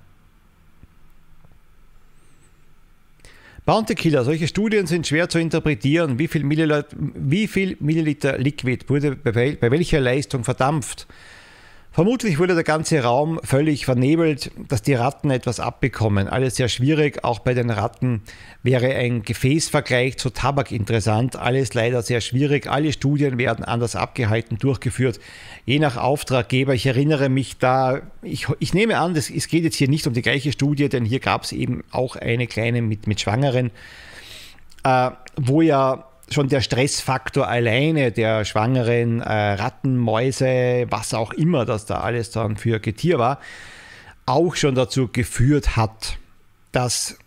Bounty 3.66 3.96
Killer, 3.96 4.24
solche 4.24 4.48
Studien 4.48 4.88
sind 4.88 5.08
schwer 5.08 5.30
zu 5.30 5.40
interpretieren. 5.40 6.18
Wie 6.18 6.28
viel 6.28 6.44
Milliliter, 6.44 6.86
wie 6.96 7.48
viel 7.48 7.78
Milliliter 7.80 8.38
Liquid 8.38 8.86
wurde 8.88 9.16
bei, 9.16 9.58
bei 9.60 9.72
welcher 9.72 10.00
Leistung 10.00 10.44
verdampft? 10.44 11.08
Vermutlich 11.92 12.38
wurde 12.38 12.54
der 12.54 12.64
ganze 12.64 13.02
Raum 13.02 13.40
völlig 13.44 13.86
vernebelt, 13.86 14.52
dass 14.68 14.84
die 14.84 14.94
Ratten 14.94 15.32
etwas 15.32 15.60
abbekommen. 15.60 16.28
Alles 16.28 16.56
sehr 16.56 16.70
schwierig. 16.70 17.24
Auch 17.24 17.40
bei 17.40 17.56
den 17.56 17.72
Ratten 17.72 18.22
wäre 18.62 18.94
ein 18.94 19.24
Gefäßvergleich 19.24 20.18
zu 20.18 20.30
Tabak 20.30 20.72
interessant. 20.72 21.36
Alles 21.36 21.74
leider 21.74 22.04
sehr 22.04 22.22
schwierig. 22.22 22.68
Alle 22.68 22.94
Studien 22.94 23.40
werden 23.40 23.66
anders 23.66 23.96
abgehalten, 23.96 24.60
durchgeführt, 24.60 25.20
je 25.66 25.80
nach 25.80 25.98
Auftraggeber. 25.98 26.76
Ich 26.76 26.86
erinnere 26.86 27.28
mich 27.28 27.58
da, 27.58 28.02
ich, 28.22 28.46
ich 28.60 28.76
nehme 28.76 29.00
an, 29.00 29.16
das, 29.16 29.32
es 29.32 29.48
geht 29.48 29.64
jetzt 29.64 29.76
hier 29.76 29.90
nicht 29.90 30.06
um 30.06 30.14
die 30.14 30.22
gleiche 30.22 30.52
Studie, 30.52 30.90
denn 30.90 31.06
hier 31.06 31.20
gab 31.20 31.44
es 31.44 31.52
eben 31.52 31.84
auch 31.90 32.16
eine 32.16 32.46
kleine 32.46 32.84
mit, 32.84 33.08
mit 33.08 33.20
Schwangeren, 33.20 33.72
äh, 34.84 35.10
wo 35.38 35.64
ja 35.64 36.09
schon 36.34 36.50
der 36.50 36.62
Stressfaktor 36.62 37.48
alleine 37.48 38.12
der 38.12 38.46
schwangeren 38.46 39.22
äh, 39.22 39.54
Ratten, 39.54 39.98
Mäuse, 39.98 40.88
was 40.90 41.14
auch 41.14 41.34
immer 41.34 41.66
das 41.66 41.86
da 41.86 42.02
alles 42.02 42.32
dann 42.32 42.58
für 42.58 42.80
Getier 42.80 43.20
war, 43.20 43.40
auch 44.26 44.56
schon 44.56 44.76
dazu 44.76 45.08
geführt 45.08 45.76
hat, 45.76 46.18
dass 46.72 47.18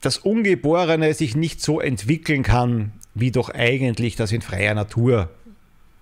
das 0.00 0.18
Ungeborene 0.18 1.12
sich 1.14 1.36
nicht 1.36 1.60
so 1.60 1.80
entwickeln 1.80 2.42
kann, 2.42 2.92
wie 3.14 3.30
doch 3.30 3.50
eigentlich 3.50 4.16
das 4.16 4.32
in 4.32 4.40
freier 4.40 4.74
Natur 4.74 5.28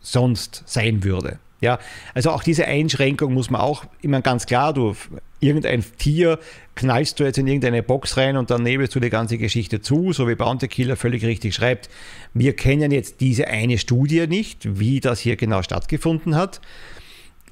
sonst 0.01 0.63
sein 0.67 1.03
würde. 1.03 1.39
Ja, 1.61 1.79
also 2.15 2.31
auch 2.31 2.45
diese 2.45 2.67
Einschränkung 2.67 3.35
muss 3.35 3.51
man 3.51 3.61
auch 3.61 3.85
immer 4.01 4.23
ganz 4.23 4.47
klar, 4.47 4.73
du 4.73 4.95
irgendein 5.41 5.85
Tier 5.99 6.39
knallst 6.75 7.19
du 7.19 7.25
jetzt 7.25 7.39
in 7.39 7.47
irgendeine 7.47 7.83
Box 7.83 8.17
rein 8.17 8.37
und 8.37 8.51
dann 8.51 8.63
nebelst 8.63 8.95
du 8.95 9.01
die 9.01 9.11
ganze 9.11 9.39
Geschichte 9.39 9.81
zu, 9.81 10.13
so 10.13 10.29
wie 10.29 10.35
Bounty 10.35 10.69
Killer 10.69 10.97
völlig 10.97 11.25
richtig 11.25 11.55
schreibt. 11.55 11.89
Wir 12.35 12.55
kennen 12.55 12.91
jetzt 12.91 13.21
diese 13.21 13.49
eine 13.49 13.79
Studie 13.79 14.27
nicht, 14.27 14.79
wie 14.79 15.01
das 15.01 15.21
hier 15.21 15.37
genau 15.37 15.63
stattgefunden 15.63 16.37
hat. 16.37 16.61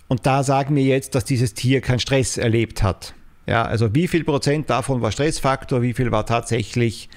Und 0.08 0.26
da 0.26 0.42
sagen 0.42 0.76
wir 0.76 0.84
jetzt, 0.84 1.14
dass 1.14 1.24
dieses 1.24 1.54
Tier 1.54 1.80
keinen 1.80 1.98
Stress 1.98 2.36
erlebt 2.36 2.82
hat. 2.82 3.14
Ja, 3.46 3.64
also 3.64 3.94
wie 3.94 4.08
viel 4.08 4.24
Prozent 4.24 4.70
davon 4.70 5.02
war 5.02 5.12
Stressfaktor, 5.12 5.82
wie 5.82 5.94
viel 5.94 6.10
war 6.10 6.26
tatsächlich 6.26 7.08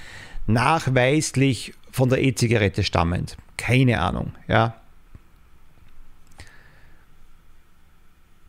nachweislich 0.47 1.73
von 1.91 2.09
der 2.09 2.21
E-Zigarette 2.21 2.83
stammend? 2.83 3.37
Keine 3.57 3.99
Ahnung. 3.99 4.33
Ja, 4.47 4.78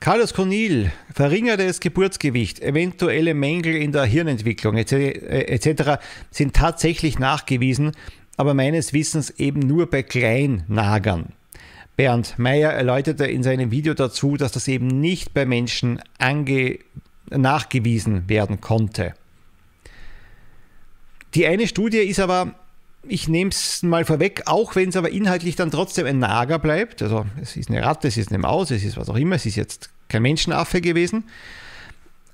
Carlos 0.00 0.32
Conil, 0.32 0.92
verringertes 1.12 1.78
Geburtsgewicht, 1.78 2.60
eventuelle 2.60 3.34
Mängel 3.34 3.76
in 3.76 3.92
der 3.92 4.04
Hirnentwicklung 4.04 4.78
etc. 4.78 4.90
Äh, 4.90 5.98
sind 6.30 6.56
tatsächlich 6.56 7.18
nachgewiesen, 7.18 7.92
aber 8.38 8.54
meines 8.54 8.94
Wissens 8.94 9.28
eben 9.28 9.60
nur 9.60 9.90
bei 9.90 10.02
Kleinnagern. 10.02 11.34
Bernd 11.96 12.38
Meyer 12.38 12.72
erläuterte 12.72 13.26
in 13.26 13.42
seinem 13.42 13.70
Video 13.72 13.92
dazu, 13.92 14.38
dass 14.38 14.52
das 14.52 14.68
eben 14.68 14.86
nicht 14.86 15.34
bei 15.34 15.44
Menschen 15.44 16.00
nachgewiesen 17.28 18.26
werden 18.26 18.62
konnte. 18.62 19.12
Die 21.34 21.46
eine 21.46 21.68
Studie 21.68 21.98
ist 21.98 22.20
aber 22.20 22.54
ich 23.02 23.28
nehme 23.28 23.50
es 23.50 23.82
mal 23.82 24.04
vorweg, 24.04 24.42
auch 24.46 24.76
wenn 24.76 24.90
es 24.90 24.96
aber 24.96 25.10
inhaltlich 25.10 25.56
dann 25.56 25.70
trotzdem 25.70 26.06
ein 26.06 26.18
Nager 26.18 26.58
bleibt. 26.58 27.02
Also 27.02 27.26
es 27.40 27.56
ist 27.56 27.70
eine 27.70 27.82
Ratte, 27.82 28.08
es 28.08 28.16
ist 28.16 28.30
eine 28.30 28.38
Maus, 28.38 28.70
es 28.70 28.84
ist 28.84 28.96
was 28.96 29.08
auch 29.08 29.16
immer, 29.16 29.36
es 29.36 29.46
ist 29.46 29.56
jetzt 29.56 29.90
kein 30.08 30.22
Menschenaffe 30.22 30.80
gewesen. 30.80 31.24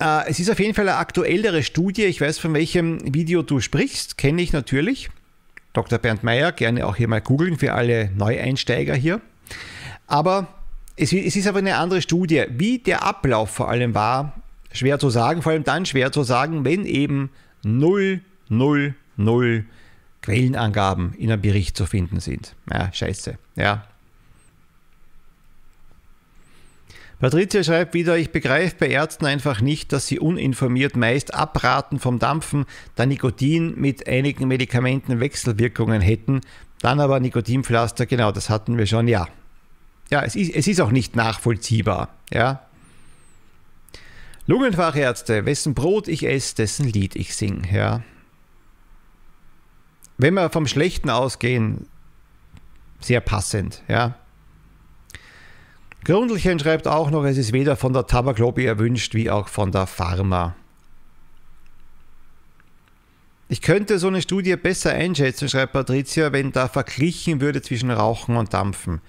Äh, 0.00 0.28
es 0.28 0.40
ist 0.40 0.50
auf 0.50 0.58
jeden 0.58 0.74
Fall 0.74 0.88
eine 0.88 0.98
aktuellere 0.98 1.62
Studie. 1.62 2.04
Ich 2.04 2.20
weiß, 2.20 2.38
von 2.38 2.52
welchem 2.54 3.14
Video 3.14 3.42
du 3.42 3.60
sprichst, 3.60 4.18
kenne 4.18 4.42
ich 4.42 4.52
natürlich. 4.52 5.08
Dr. 5.72 5.98
Bernd 5.98 6.24
Meyer, 6.24 6.52
gerne 6.52 6.86
auch 6.86 6.96
hier 6.96 7.08
mal 7.08 7.20
googeln 7.20 7.58
für 7.58 7.74
alle 7.74 8.10
Neueinsteiger 8.16 8.94
hier. 8.94 9.20
Aber 10.06 10.48
es, 10.96 11.12
es 11.12 11.36
ist 11.36 11.46
aber 11.46 11.58
eine 11.58 11.76
andere 11.76 12.02
Studie. 12.02 12.44
Wie 12.50 12.78
der 12.78 13.04
Ablauf 13.04 13.50
vor 13.50 13.68
allem 13.68 13.94
war, 13.94 14.40
schwer 14.72 14.98
zu 14.98 15.10
sagen, 15.10 15.42
vor 15.42 15.52
allem 15.52 15.64
dann 15.64 15.86
schwer 15.86 16.12
zu 16.12 16.22
sagen, 16.22 16.64
wenn 16.64 16.86
eben 16.86 17.30
0, 17.62 18.20
0, 18.48 18.94
0 19.16 19.64
Quellenangaben 20.26 21.14
in 21.14 21.30
einem 21.30 21.40
Bericht 21.40 21.76
zu 21.76 21.86
finden 21.86 22.18
sind. 22.18 22.56
Ja, 22.72 22.92
scheiße. 22.92 23.38
Ja. 23.54 23.86
Patricia 27.20 27.62
schreibt 27.62 27.94
wieder, 27.94 28.18
ich 28.18 28.30
begreife 28.30 28.74
bei 28.80 28.88
Ärzten 28.88 29.24
einfach 29.24 29.60
nicht, 29.60 29.92
dass 29.92 30.08
sie 30.08 30.18
uninformiert 30.18 30.96
meist 30.96 31.32
abraten 31.32 32.00
vom 32.00 32.18
Dampfen, 32.18 32.66
da 32.96 33.06
Nikotin 33.06 33.80
mit 33.80 34.08
einigen 34.08 34.48
Medikamenten 34.48 35.20
Wechselwirkungen 35.20 36.02
hätten, 36.02 36.40
dann 36.80 36.98
aber 36.98 37.20
Nikotinpflaster, 37.20 38.04
genau, 38.04 38.32
das 38.32 38.50
hatten 38.50 38.76
wir 38.76 38.86
schon, 38.86 39.06
ja. 39.06 39.28
Ja, 40.10 40.22
es 40.24 40.34
ist, 40.34 40.54
es 40.54 40.66
ist 40.66 40.80
auch 40.80 40.90
nicht 40.90 41.14
nachvollziehbar, 41.14 42.08
ja. 42.32 42.66
Lungenfachärzte, 44.46 45.46
wessen 45.46 45.74
Brot 45.74 46.08
ich 46.08 46.26
esse, 46.26 46.56
dessen 46.56 46.86
Lied 46.86 47.14
ich 47.14 47.34
sing, 47.34 47.62
ja. 47.72 48.02
Wenn 50.18 50.34
wir 50.34 50.50
vom 50.50 50.66
Schlechten 50.66 51.10
ausgehen, 51.10 51.86
sehr 53.00 53.20
passend, 53.20 53.82
ja. 53.88 54.14
Grundlchen 56.04 56.58
schreibt 56.58 56.86
auch 56.86 57.10
noch, 57.10 57.24
es 57.24 57.36
ist 57.36 57.52
weder 57.52 57.76
von 57.76 57.92
der 57.92 58.06
Tabaklobby 58.06 58.64
erwünscht 58.64 59.14
wie 59.14 59.28
auch 59.28 59.48
von 59.48 59.72
der 59.72 59.86
Pharma. 59.86 60.54
Ich 63.48 63.60
könnte 63.60 63.98
so 63.98 64.08
eine 64.08 64.22
Studie 64.22 64.56
besser 64.56 64.92
einschätzen, 64.92 65.48
schreibt 65.48 65.72
Patricia, 65.72 66.32
wenn 66.32 66.52
da 66.52 66.68
verglichen 66.68 67.40
würde 67.40 67.62
zwischen 67.62 67.90
Rauchen 67.90 68.36
und 68.36 68.54
Dampfen. 68.54 69.00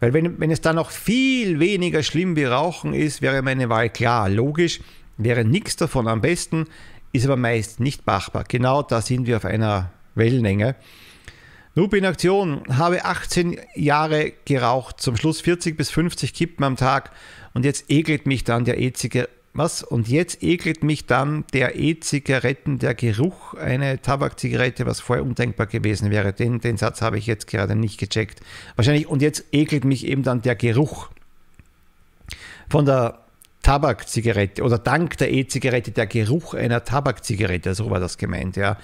Weil 0.00 0.12
wenn, 0.12 0.40
wenn 0.40 0.50
es 0.50 0.60
da 0.60 0.72
noch 0.72 0.90
viel 0.90 1.60
weniger 1.60 2.02
schlimm 2.02 2.36
wie 2.36 2.44
Rauchen 2.44 2.94
ist, 2.94 3.22
wäre 3.22 3.42
meine 3.42 3.68
Wahl 3.68 3.90
klar. 3.90 4.28
Logisch 4.28 4.80
wäre 5.16 5.44
nichts 5.44 5.76
davon 5.76 6.08
am 6.08 6.20
besten, 6.20 6.66
ist 7.12 7.24
aber 7.24 7.36
meist 7.36 7.80
nicht 7.80 8.06
machbar. 8.06 8.44
Genau 8.48 8.82
da 8.82 9.00
sind 9.00 9.26
wir 9.26 9.36
auf 9.36 9.44
einer 9.44 9.90
Wellenlänge. 10.14 10.76
Noob 11.76 11.94
in 11.94 12.04
Aktion, 12.04 12.62
habe 12.68 13.04
18 13.04 13.58
Jahre 13.74 14.32
geraucht, 14.44 15.00
zum 15.00 15.16
Schluss 15.16 15.40
40 15.40 15.76
bis 15.76 15.90
50 15.90 16.32
Kippen 16.32 16.64
am 16.64 16.76
Tag 16.76 17.10
und 17.52 17.64
jetzt 17.64 17.90
ekelt 17.90 18.26
mich 18.26 18.44
dann 18.44 18.64
der 18.64 18.78
E-Zigarette. 18.78 19.32
Was? 19.56 19.84
Und 19.84 20.08
jetzt 20.08 20.42
ekelt 20.42 20.82
mich 20.82 21.06
dann 21.06 21.44
der 21.52 21.76
E-Zigaretten, 21.76 22.80
der 22.80 22.94
Geruch, 22.94 23.54
eine 23.54 24.02
Tabakzigarette, 24.02 24.84
was 24.84 24.98
vorher 24.98 25.24
undenkbar 25.24 25.66
gewesen 25.66 26.10
wäre. 26.10 26.32
Den, 26.32 26.58
den 26.58 26.76
Satz 26.76 27.02
habe 27.02 27.18
ich 27.18 27.26
jetzt 27.26 27.46
gerade 27.46 27.76
nicht 27.76 28.00
gecheckt. 28.00 28.40
Wahrscheinlich, 28.74 29.06
und 29.06 29.22
jetzt 29.22 29.44
ekelt 29.52 29.84
mich 29.84 30.06
eben 30.06 30.24
dann 30.24 30.42
der 30.42 30.56
Geruch 30.56 31.08
von 32.68 32.84
der 32.84 33.20
Tabakzigarette 33.62 34.62
oder 34.62 34.78
dank 34.78 35.16
der 35.18 35.32
E-Zigarette 35.32 35.92
der 35.92 36.06
Geruch 36.06 36.54
einer 36.54 36.84
Tabakzigarette, 36.84 37.74
so 37.74 37.90
war 37.90 38.00
das 38.00 38.18
gemeint, 38.18 38.56
ja. 38.56 38.76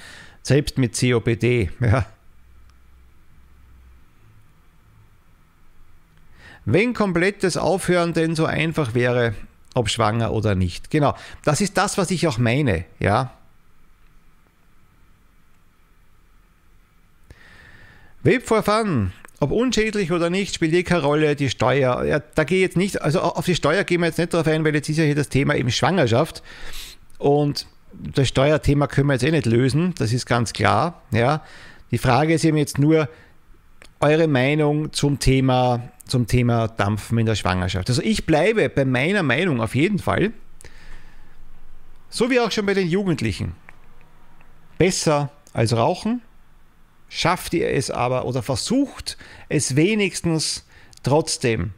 Selbst 0.43 0.79
mit 0.79 0.99
COPD, 0.99 1.71
ja. 1.81 2.07
Wenn 6.65 6.95
komplettes 6.95 7.57
Aufhören 7.57 8.13
denn 8.13 8.35
so 8.37 8.45
einfach 8.45 8.95
wäre, 8.95 9.35
ob 9.75 9.89
schwanger 9.89 10.33
oder 10.33 10.55
nicht. 10.55 10.91
Genau, 10.91 11.17
das 11.45 11.61
ist 11.61 11.77
das, 11.77 11.99
was 11.99 12.11
ich 12.11 12.27
auch 12.27 12.39
meine, 12.39 12.85
ja. 12.99 13.33
Web 18.23 18.47
for 18.47 18.63
Fun, 18.63 19.13
ob 19.41 19.51
unschädlich 19.51 20.13
oder 20.13 20.29
nicht, 20.29 20.55
spielt 20.55 20.75
eh 20.75 20.83
keine 20.83 21.03
Rolle. 21.03 21.35
Die 21.35 21.49
Steuer, 21.49 22.05
ja, 22.05 22.19
da 22.19 22.45
gehe 22.45 22.59
ich 22.59 22.63
jetzt 22.63 22.77
nicht, 22.77 23.01
also 23.01 23.21
auf 23.23 23.47
die 23.47 23.55
Steuer 23.55 23.85
gehen 23.85 24.01
wir 24.01 24.09
jetzt 24.09 24.19
nicht 24.19 24.35
drauf 24.35 24.47
ein, 24.47 24.65
weil 24.65 24.75
jetzt 24.75 24.91
ist 24.91 24.99
ja 24.99 25.05
hier 25.05 25.15
das 25.15 25.31
Thema 25.31 25.55
eben 25.55 25.71
Schwangerschaft. 25.71 26.43
Und 27.19 27.67
das 27.93 28.29
Steuerthema 28.29 28.87
können 28.87 29.09
wir 29.09 29.15
jetzt 29.15 29.25
eh 29.25 29.31
nicht 29.31 29.47
lösen, 29.47 29.95
das 29.99 30.13
ist 30.13 30.27
ganz 30.27 30.53
klar. 30.53 31.03
Ja. 31.11 31.43
Die 31.91 31.99
Frage 31.99 32.35
ist 32.35 32.45
eben 32.45 32.57
jetzt 32.57 32.79
nur 32.79 33.09
eure 34.01 34.29
Meinung 34.29 34.93
zum 34.93 35.19
Thema 35.19 35.91
zum 36.11 36.27
Thema 36.27 36.69
Dampfen 36.69 37.19
in 37.19 37.27
der 37.27 37.37
Schwangerschaft. 37.37 37.89
Also 37.89 38.03
ich 38.03 38.27
bleibe 38.27 38.69
bei 38.69 38.85
meiner 38.85 39.23
Meinung 39.23 39.61
auf 39.61 39.75
jeden 39.75 39.99
Fall, 39.99 40.33
so 42.11 42.31
wie 42.31 42.41
auch 42.41 42.51
schon 42.51 42.67
bei 42.67 42.75
den 42.75 42.89
Jugendlichen. 42.89 43.55
Besser 44.77 45.31
als 45.53 45.75
Rauchen, 45.75 46.21
schafft 47.09 47.55
ihr 47.55 47.71
es 47.71 47.91
aber 47.91 48.25
oder 48.25 48.43
versucht 48.43 49.17
es 49.49 49.77
wenigstens 49.77 50.67
trotzdem 51.03 51.73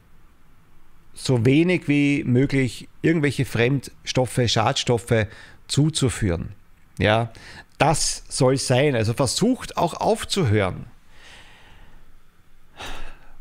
so 1.15 1.45
wenig 1.45 1.89
wie 1.89 2.25
möglich 2.25 2.89
irgendwelche 3.03 3.45
Fremdstoffe, 3.45 4.41
Schadstoffe 4.47 5.27
zuzuführen. 5.73 6.51
Ja, 6.99 7.33
das 7.79 8.25
soll 8.29 8.59
sein. 8.59 8.95
Also 8.95 9.15
versucht 9.15 9.77
auch 9.77 9.95
aufzuhören. 9.95 10.87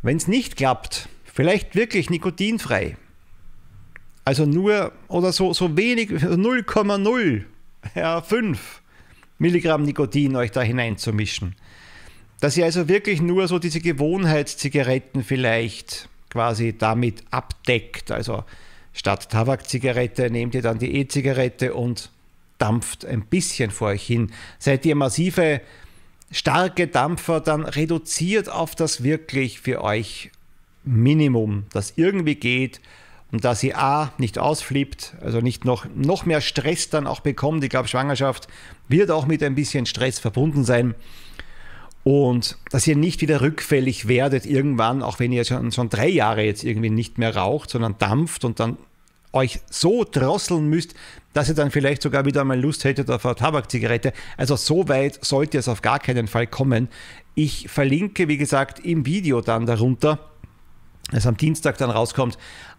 Wenn 0.02 0.18
es 0.18 0.28
nicht 0.28 0.56
klappt, 0.56 1.10
vielleicht 1.26 1.76
wirklich 1.76 2.10
nikotinfrei. 2.10 2.98
Also 4.26 4.46
nur 4.46 4.94
oder 5.08 5.32
so, 5.32 5.54
so 5.54 5.78
wenig, 5.78 6.10
0,0, 6.10 7.44
ja, 7.96 8.22
5 8.22 8.82
Milligramm 9.38 9.84
Nikotin 9.84 10.36
euch 10.36 10.52
da 10.52 10.62
hineinzumischen. 10.62 11.56
Dass 12.40 12.58
ihr 12.58 12.66
also 12.66 12.88
wirklich 12.88 13.22
nur 13.22 13.48
so 13.48 13.60
diese 13.60 13.82
Gewohnheitszigaretten 13.82 15.24
vielleicht 15.24 16.08
quasi 16.30 16.78
damit 16.78 17.24
abdeckt. 17.32 18.12
Also 18.12 18.44
statt 18.94 19.30
Tabakzigarette 19.30 20.30
nehmt 20.30 20.56
ihr 20.56 20.62
dann 20.62 20.80
die 20.80 20.96
E-Zigarette 20.96 21.74
und 21.74 22.12
dampft 22.62 23.06
ein 23.06 23.26
bisschen 23.26 23.72
vor 23.72 23.90
euch 23.90 24.04
hin. 24.04 24.32
Seid 24.60 24.86
ihr 24.86 24.96
massive 24.96 25.62
starke 26.32 26.88
Dampfer, 26.88 27.42
dann 27.42 27.66
reduziert 27.66 28.50
auf 28.50 28.76
das 28.76 29.04
wirklich 29.04 29.60
für 29.60 29.84
euch 29.84 30.32
Minimum, 30.84 31.66
das 31.72 31.94
irgendwie 31.96 32.36
geht 32.36 32.82
und 33.32 33.46
dass 33.46 33.64
ihr 33.64 33.78
A 33.78 34.12
nicht 34.18 34.40
ausflippt, 34.40 35.16
also 35.22 35.40
nicht 35.40 35.64
noch, 35.64 35.86
noch 35.96 36.26
mehr 36.26 36.42
Stress 36.42 36.90
dann 36.90 37.08
auch 37.08 37.22
bekommt. 37.22 37.64
Ich 37.64 37.70
glaube, 37.70 37.88
Schwangerschaft 37.88 38.48
wird 38.88 39.10
auch 39.10 39.26
mit 39.26 39.42
ein 39.44 39.56
bisschen 39.56 39.86
Stress 39.86 40.20
verbunden 40.20 40.64
sein. 40.64 40.96
Und 42.04 42.58
dass 42.72 42.88
ihr 42.88 42.96
nicht 42.96 43.22
wieder 43.22 43.42
rückfällig 43.42 44.08
werdet 44.08 44.46
irgendwann, 44.46 45.04
auch 45.04 45.20
wenn 45.20 45.32
ihr 45.32 45.46
schon, 45.46 45.72
schon 45.72 45.90
drei 45.90 46.08
Jahre 46.08 46.44
jetzt 46.44 46.64
irgendwie 46.64 46.90
nicht 46.90 47.20
mehr 47.20 47.36
raucht, 47.36 47.70
sondern 47.70 47.98
dampft 48.00 48.44
und 48.44 48.60
dann 48.60 48.78
euch 49.34 49.60
so 49.70 50.04
drosseln 50.04 50.68
müsst, 50.68 50.94
dass 51.34 51.50
ihr 51.50 51.56
dann 51.56 51.72
vielleicht 51.72 52.02
sogar 52.02 52.26
wieder 52.26 52.44
mal 52.44 52.60
Lust 52.60 52.84
hättet 52.84 53.10
auf 53.10 53.26
eine 53.26 53.36
Tabakzigarette. 53.36 54.14
Also 54.38 54.56
so 54.56 54.88
weit 54.90 55.24
sollte 55.24 55.58
es 55.58 55.68
auf 55.68 55.82
gar 55.82 56.00
keinen 56.00 56.28
Fall 56.28 56.48
kommen. 56.48 56.90
Ich 57.36 57.70
verlinke, 57.70 58.28
wie 58.28 58.38
gesagt, 58.38 58.80
im 58.80 59.06
Video 59.06 59.42
dann 59.42 59.66
darunter, 59.66 60.20
das 61.12 61.28
am 61.28 61.38
Dienstag 61.38 61.78
dann 61.78 61.90
rauskommt, 61.90 62.38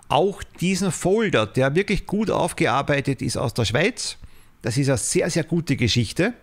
auch 0.09 0.43
diesen 0.61 0.93
Folder, 0.93 1.47
der 1.47 1.75
wirklich 1.75 2.07
gut 2.07 2.31
aufgearbeitet 2.31 3.23
ist 3.23 3.39
aus 3.39 3.55
der 3.55 3.65
Schweiz. 3.65 4.19
Das 4.63 4.77
ist 4.77 4.89
eine 4.89 4.97
sehr, 4.99 5.29
sehr 5.29 5.43
gute 5.43 5.77
Geschichte. 5.77 6.35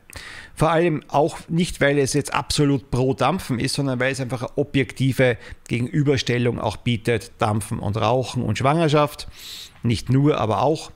Vor 0.54 0.70
allem 0.70 1.04
auch 1.08 1.38
nicht, 1.48 1.80
weil 1.80 1.98
es 1.98 2.14
jetzt 2.14 2.34
absolut 2.34 2.92
pro 2.92 3.14
Dampfen 3.14 3.60
ist, 3.60 3.76
sondern 3.76 4.00
weil 4.00 4.12
es 4.12 4.20
einfach 4.20 4.42
eine 4.42 4.58
objektive 4.58 5.38
Gegenüberstellung 5.68 6.60
auch 6.60 6.78
bietet. 6.78 7.32
Dampfen 7.38 7.80
und 7.80 7.96
Rauchen 7.96 8.44
und 8.44 8.58
Schwangerschaft. 8.58 9.30
Nicht 9.84 10.10
nur, 10.10 10.38
aber 10.38 10.62
auch. 10.62 10.92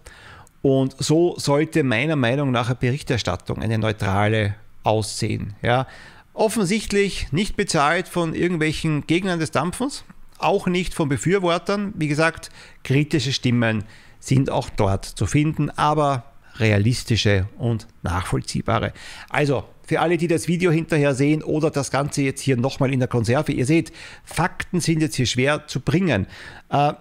Und 0.61 0.95
so 1.01 1.37
sollte 1.37 1.83
meiner 1.83 2.17
Meinung 2.17 2.51
nach 2.51 2.67
eine 2.67 2.75
Berichterstattung, 2.75 3.61
eine 3.61 3.77
neutrale 3.77 4.55
aussehen. 4.83 5.55
Ja. 5.61 5.87
Offensichtlich 6.33 7.31
nicht 7.31 7.55
bezahlt 7.55 8.07
von 8.07 8.33
irgendwelchen 8.33 9.07
Gegnern 9.07 9.39
des 9.39 9.51
Dampfens, 9.51 10.03
auch 10.39 10.67
nicht 10.67 10.93
von 10.93 11.07
Befürwortern. 11.07 11.93
Wie 11.95 12.07
gesagt, 12.07 12.49
kritische 12.83 13.31
Stimmen 13.31 13.85
sind 14.19 14.49
auch 14.49 14.69
dort 14.69 15.05
zu 15.05 15.25
finden, 15.25 15.69
aber 15.69 16.32
realistische 16.57 17.47
und 17.57 17.87
nachvollziehbare. 18.01 18.93
Also, 19.29 19.63
für 19.85 19.99
alle, 19.99 20.17
die 20.17 20.27
das 20.27 20.47
Video 20.47 20.71
hinterher 20.71 21.13
sehen 21.13 21.43
oder 21.43 21.69
das 21.69 21.91
Ganze 21.91 22.21
jetzt 22.21 22.41
hier 22.41 22.55
nochmal 22.55 22.93
in 22.93 22.99
der 22.99 23.09
Konserve, 23.09 23.51
ihr 23.51 23.65
seht, 23.65 23.91
Fakten 24.23 24.79
sind 24.79 25.01
jetzt 25.01 25.15
hier 25.15 25.25
schwer 25.25 25.67
zu 25.67 25.81
bringen. 25.81 26.27
Äh, 26.69 26.93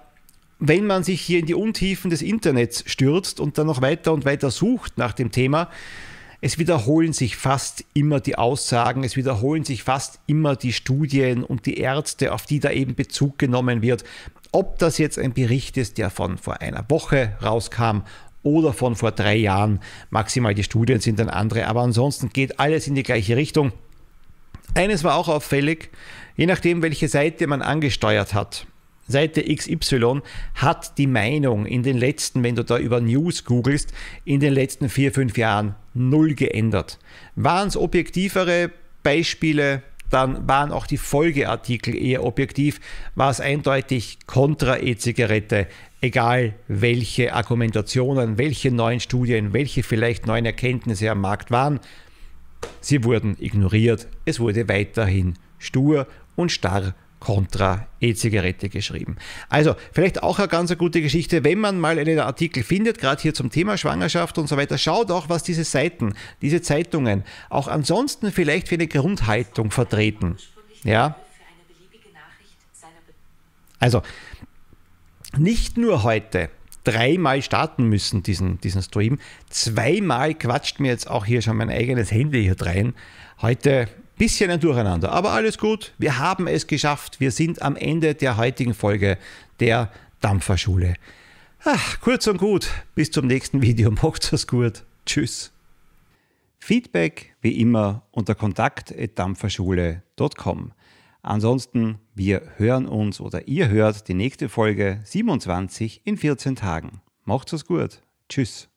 wenn 0.59 0.87
man 0.87 1.03
sich 1.03 1.21
hier 1.21 1.39
in 1.39 1.47
die 1.47 1.55
Untiefen 1.55 2.11
des 2.11 2.23
Internets 2.23 2.85
stürzt 2.87 3.41
und 3.41 3.59
dann 3.59 3.67
noch 3.67 3.83
weiter 3.83 4.13
und 4.13 4.25
weiter 4.25 4.51
sucht 4.51 4.97
nach 4.99 5.13
dem 5.13 5.33
Thema, 5.33 5.69
es 6.41 6.59
wiederholen 6.59 7.13
sich 7.13 7.37
fast 7.37 7.85
immer 7.95 8.19
die 8.19 8.37
Aussagen, 8.37 9.05
es 9.05 9.17
wiederholen 9.17 9.65
sich 9.65 9.85
fast 9.85 10.19
immer 10.27 10.57
die 10.57 10.73
Studien 10.73 11.45
und 11.45 11.67
die 11.67 11.79
Ärzte, 11.79 12.33
auf 12.33 12.47
die 12.47 12.59
da 12.59 12.71
eben 12.71 12.97
Bezug 12.97 13.39
genommen 13.39 13.81
wird. 13.81 14.03
Ob 14.51 14.79
das 14.79 14.99
jetzt 14.99 15.19
ein 15.19 15.33
Bericht 15.33 15.77
ist, 15.77 15.99
der 15.99 16.11
von 16.11 16.39
vor 16.39 16.61
einer 16.61 16.85
Woche 16.89 17.37
rauskam 17.43 18.03
oder 18.43 18.73
von 18.73 18.97
vor 18.97 19.13
drei 19.13 19.37
Jahren, 19.37 19.81
maximal 20.11 20.55
die 20.55 20.65
Studien 20.65 21.01
sind 21.01 21.19
dann 21.19 21.29
andere, 21.29 21.67
aber 21.67 21.83
ansonsten 21.83 22.31
geht 22.31 22.59
alles 22.59 22.87
in 22.87 22.95
die 22.95 23.03
gleiche 23.03 23.37
Richtung. 23.37 23.73
Eines 24.75 25.05
war 25.05 25.17
auch 25.17 25.29
auffällig, 25.29 25.91
je 26.37 26.47
nachdem, 26.47 26.83
welche 26.83 27.09
Seite 27.09 27.47
man 27.47 27.63
angesteuert 27.63 28.35
hat, 28.35 28.67
Seite 29.09 29.43
XY 29.43 30.21
hat 30.55 30.99
die 30.99 31.07
Meinung 31.07 31.67
in 31.67 31.83
den 31.83 31.99
letzten, 31.99 32.43
wenn 32.43 32.55
du 32.55 32.65
da 32.65 32.79
über 32.79 33.01
News 33.01 33.45
googelst, 33.45 33.93
in 34.25 34.41
den 34.41 34.55
letzten 34.55 34.89
vier, 34.89 35.13
fünf 35.13 35.37
Jahren 35.37 35.75
null 35.93 36.35
geändert. 36.35 36.99
Waren 37.35 37.69
es 37.69 37.77
objektivere 37.77 38.71
Beispiele? 39.03 39.83
Dann 40.11 40.47
waren 40.47 40.73
auch 40.73 40.87
die 40.87 40.99
Folgeartikel 40.99 41.95
eher 41.97 42.25
objektiv, 42.25 42.81
war 43.15 43.31
es 43.31 43.41
eindeutig 43.41 44.19
kontra 44.27 44.79
E-Zigarette, 44.79 45.67
egal 46.03 46.55
welche 46.69 47.33
Argumentationen, 47.33 48.37
welche 48.37 48.71
neuen 48.71 49.01
Studien, 49.01 49.55
welche 49.55 49.83
vielleicht 49.83 50.27
neuen 50.27 50.45
Erkenntnisse 50.45 51.11
am 51.11 51.21
Markt 51.21 51.51
waren. 51.51 51.81
Sie 52.81 53.05
wurden 53.05 53.37
ignoriert, 53.41 54.09
es 54.25 54.39
wurde 54.39 54.69
weiterhin 54.69 55.35
stur 55.59 56.07
und 56.37 56.53
starr 56.53 56.95
kontra 57.21 57.87
E-Zigarette 58.01 58.69
geschrieben. 58.69 59.17
Also 59.49 59.77
vielleicht 59.93 60.25
auch 60.25 60.41
eine 60.41 60.49
ganz 60.49 60.77
gute 60.77 61.01
Geschichte, 61.01 61.45
wenn 61.45 61.61
man 61.61 61.79
mal 61.79 62.01
einen 62.01 62.19
Artikel 62.19 62.65
findet, 62.65 62.99
gerade 62.99 63.23
hier 63.23 63.33
zum 63.33 63.51
Thema 63.51 63.79
Schwangerschaft 63.79 64.39
und 64.39 64.49
so 64.49 64.57
weiter, 64.57 64.77
schaut 64.77 65.13
auch, 65.13 65.29
was 65.29 65.45
diese 65.45 65.63
Seiten, 65.63 66.15
diese 66.43 66.63
Zeitungen 66.63 67.23
auch 67.49 67.69
ansonsten 67.69 68.33
vielleicht 68.33 68.67
für 68.67 68.75
eine 68.75 68.89
Grundhaltung 68.89 69.71
vertreten. 69.71 70.37
Ja? 70.83 71.15
Also 73.79 74.03
nicht 75.39 75.77
nur 75.77 76.03
heute 76.03 76.51
dreimal 76.85 77.43
starten 77.43 77.85
müssen, 77.85 78.23
diesen, 78.23 78.61
diesen 78.61 78.83
Stream. 78.83 79.19
Zweimal 79.51 80.35
quatscht 80.35 80.81
mir 80.81 80.89
jetzt 80.89 81.09
auch 81.09 81.25
hier 81.25 81.43
schon 81.43 81.57
mein 81.57 81.71
eigenes 81.71 82.11
Handy 82.11 82.43
hier 82.43 82.61
rein. 82.61 82.95
Heute 83.41 83.89
Bisschen 84.23 84.51
ein 84.51 84.61
Durcheinander, 84.61 85.11
aber 85.11 85.33
alles 85.33 85.57
gut. 85.59 85.95
Wir 85.99 86.19
haben 86.19 86.47
es 86.47 86.69
geschafft. 86.69 87.19
Wir 87.19 87.33
sind 87.33 87.63
am 87.63 87.77
Ende 87.77 88.15
der 88.15 88.37
heutigen 88.37 88.75
Folge 88.75 89.19
der 89.59 89.91
Dampferschule. 90.21 90.95
Ach, 91.65 91.99
kurz 92.01 92.29
und 92.29 92.39
gut. 92.39 92.69
Bis 92.95 93.11
zum 93.11 93.27
nächsten 93.27 93.63
Video. 93.63 93.91
Macht's 94.03 94.33
es 94.33 94.47
gut. 94.47 94.85
Tschüss. 95.07 95.51
Feedback 96.61 97.35
wie 97.41 97.61
immer 97.61 98.03
unter 98.13 98.37
kontakt.dampferschule.com. 98.37 100.71
Ansonsten, 101.23 101.99
wir 102.15 102.43
hören 102.57 102.87
uns 102.87 103.21
oder 103.21 103.47
ihr 103.47 103.69
hört 103.69 104.09
die 104.09 104.15
nächste 104.15 104.49
Folge 104.49 105.01
27 105.05 106.03
in 106.05 106.17
14 106.17 106.57
Tagen. 106.57 107.01
Macht's 107.25 107.65
gut. 107.65 108.03
Tschüss. 108.29 108.69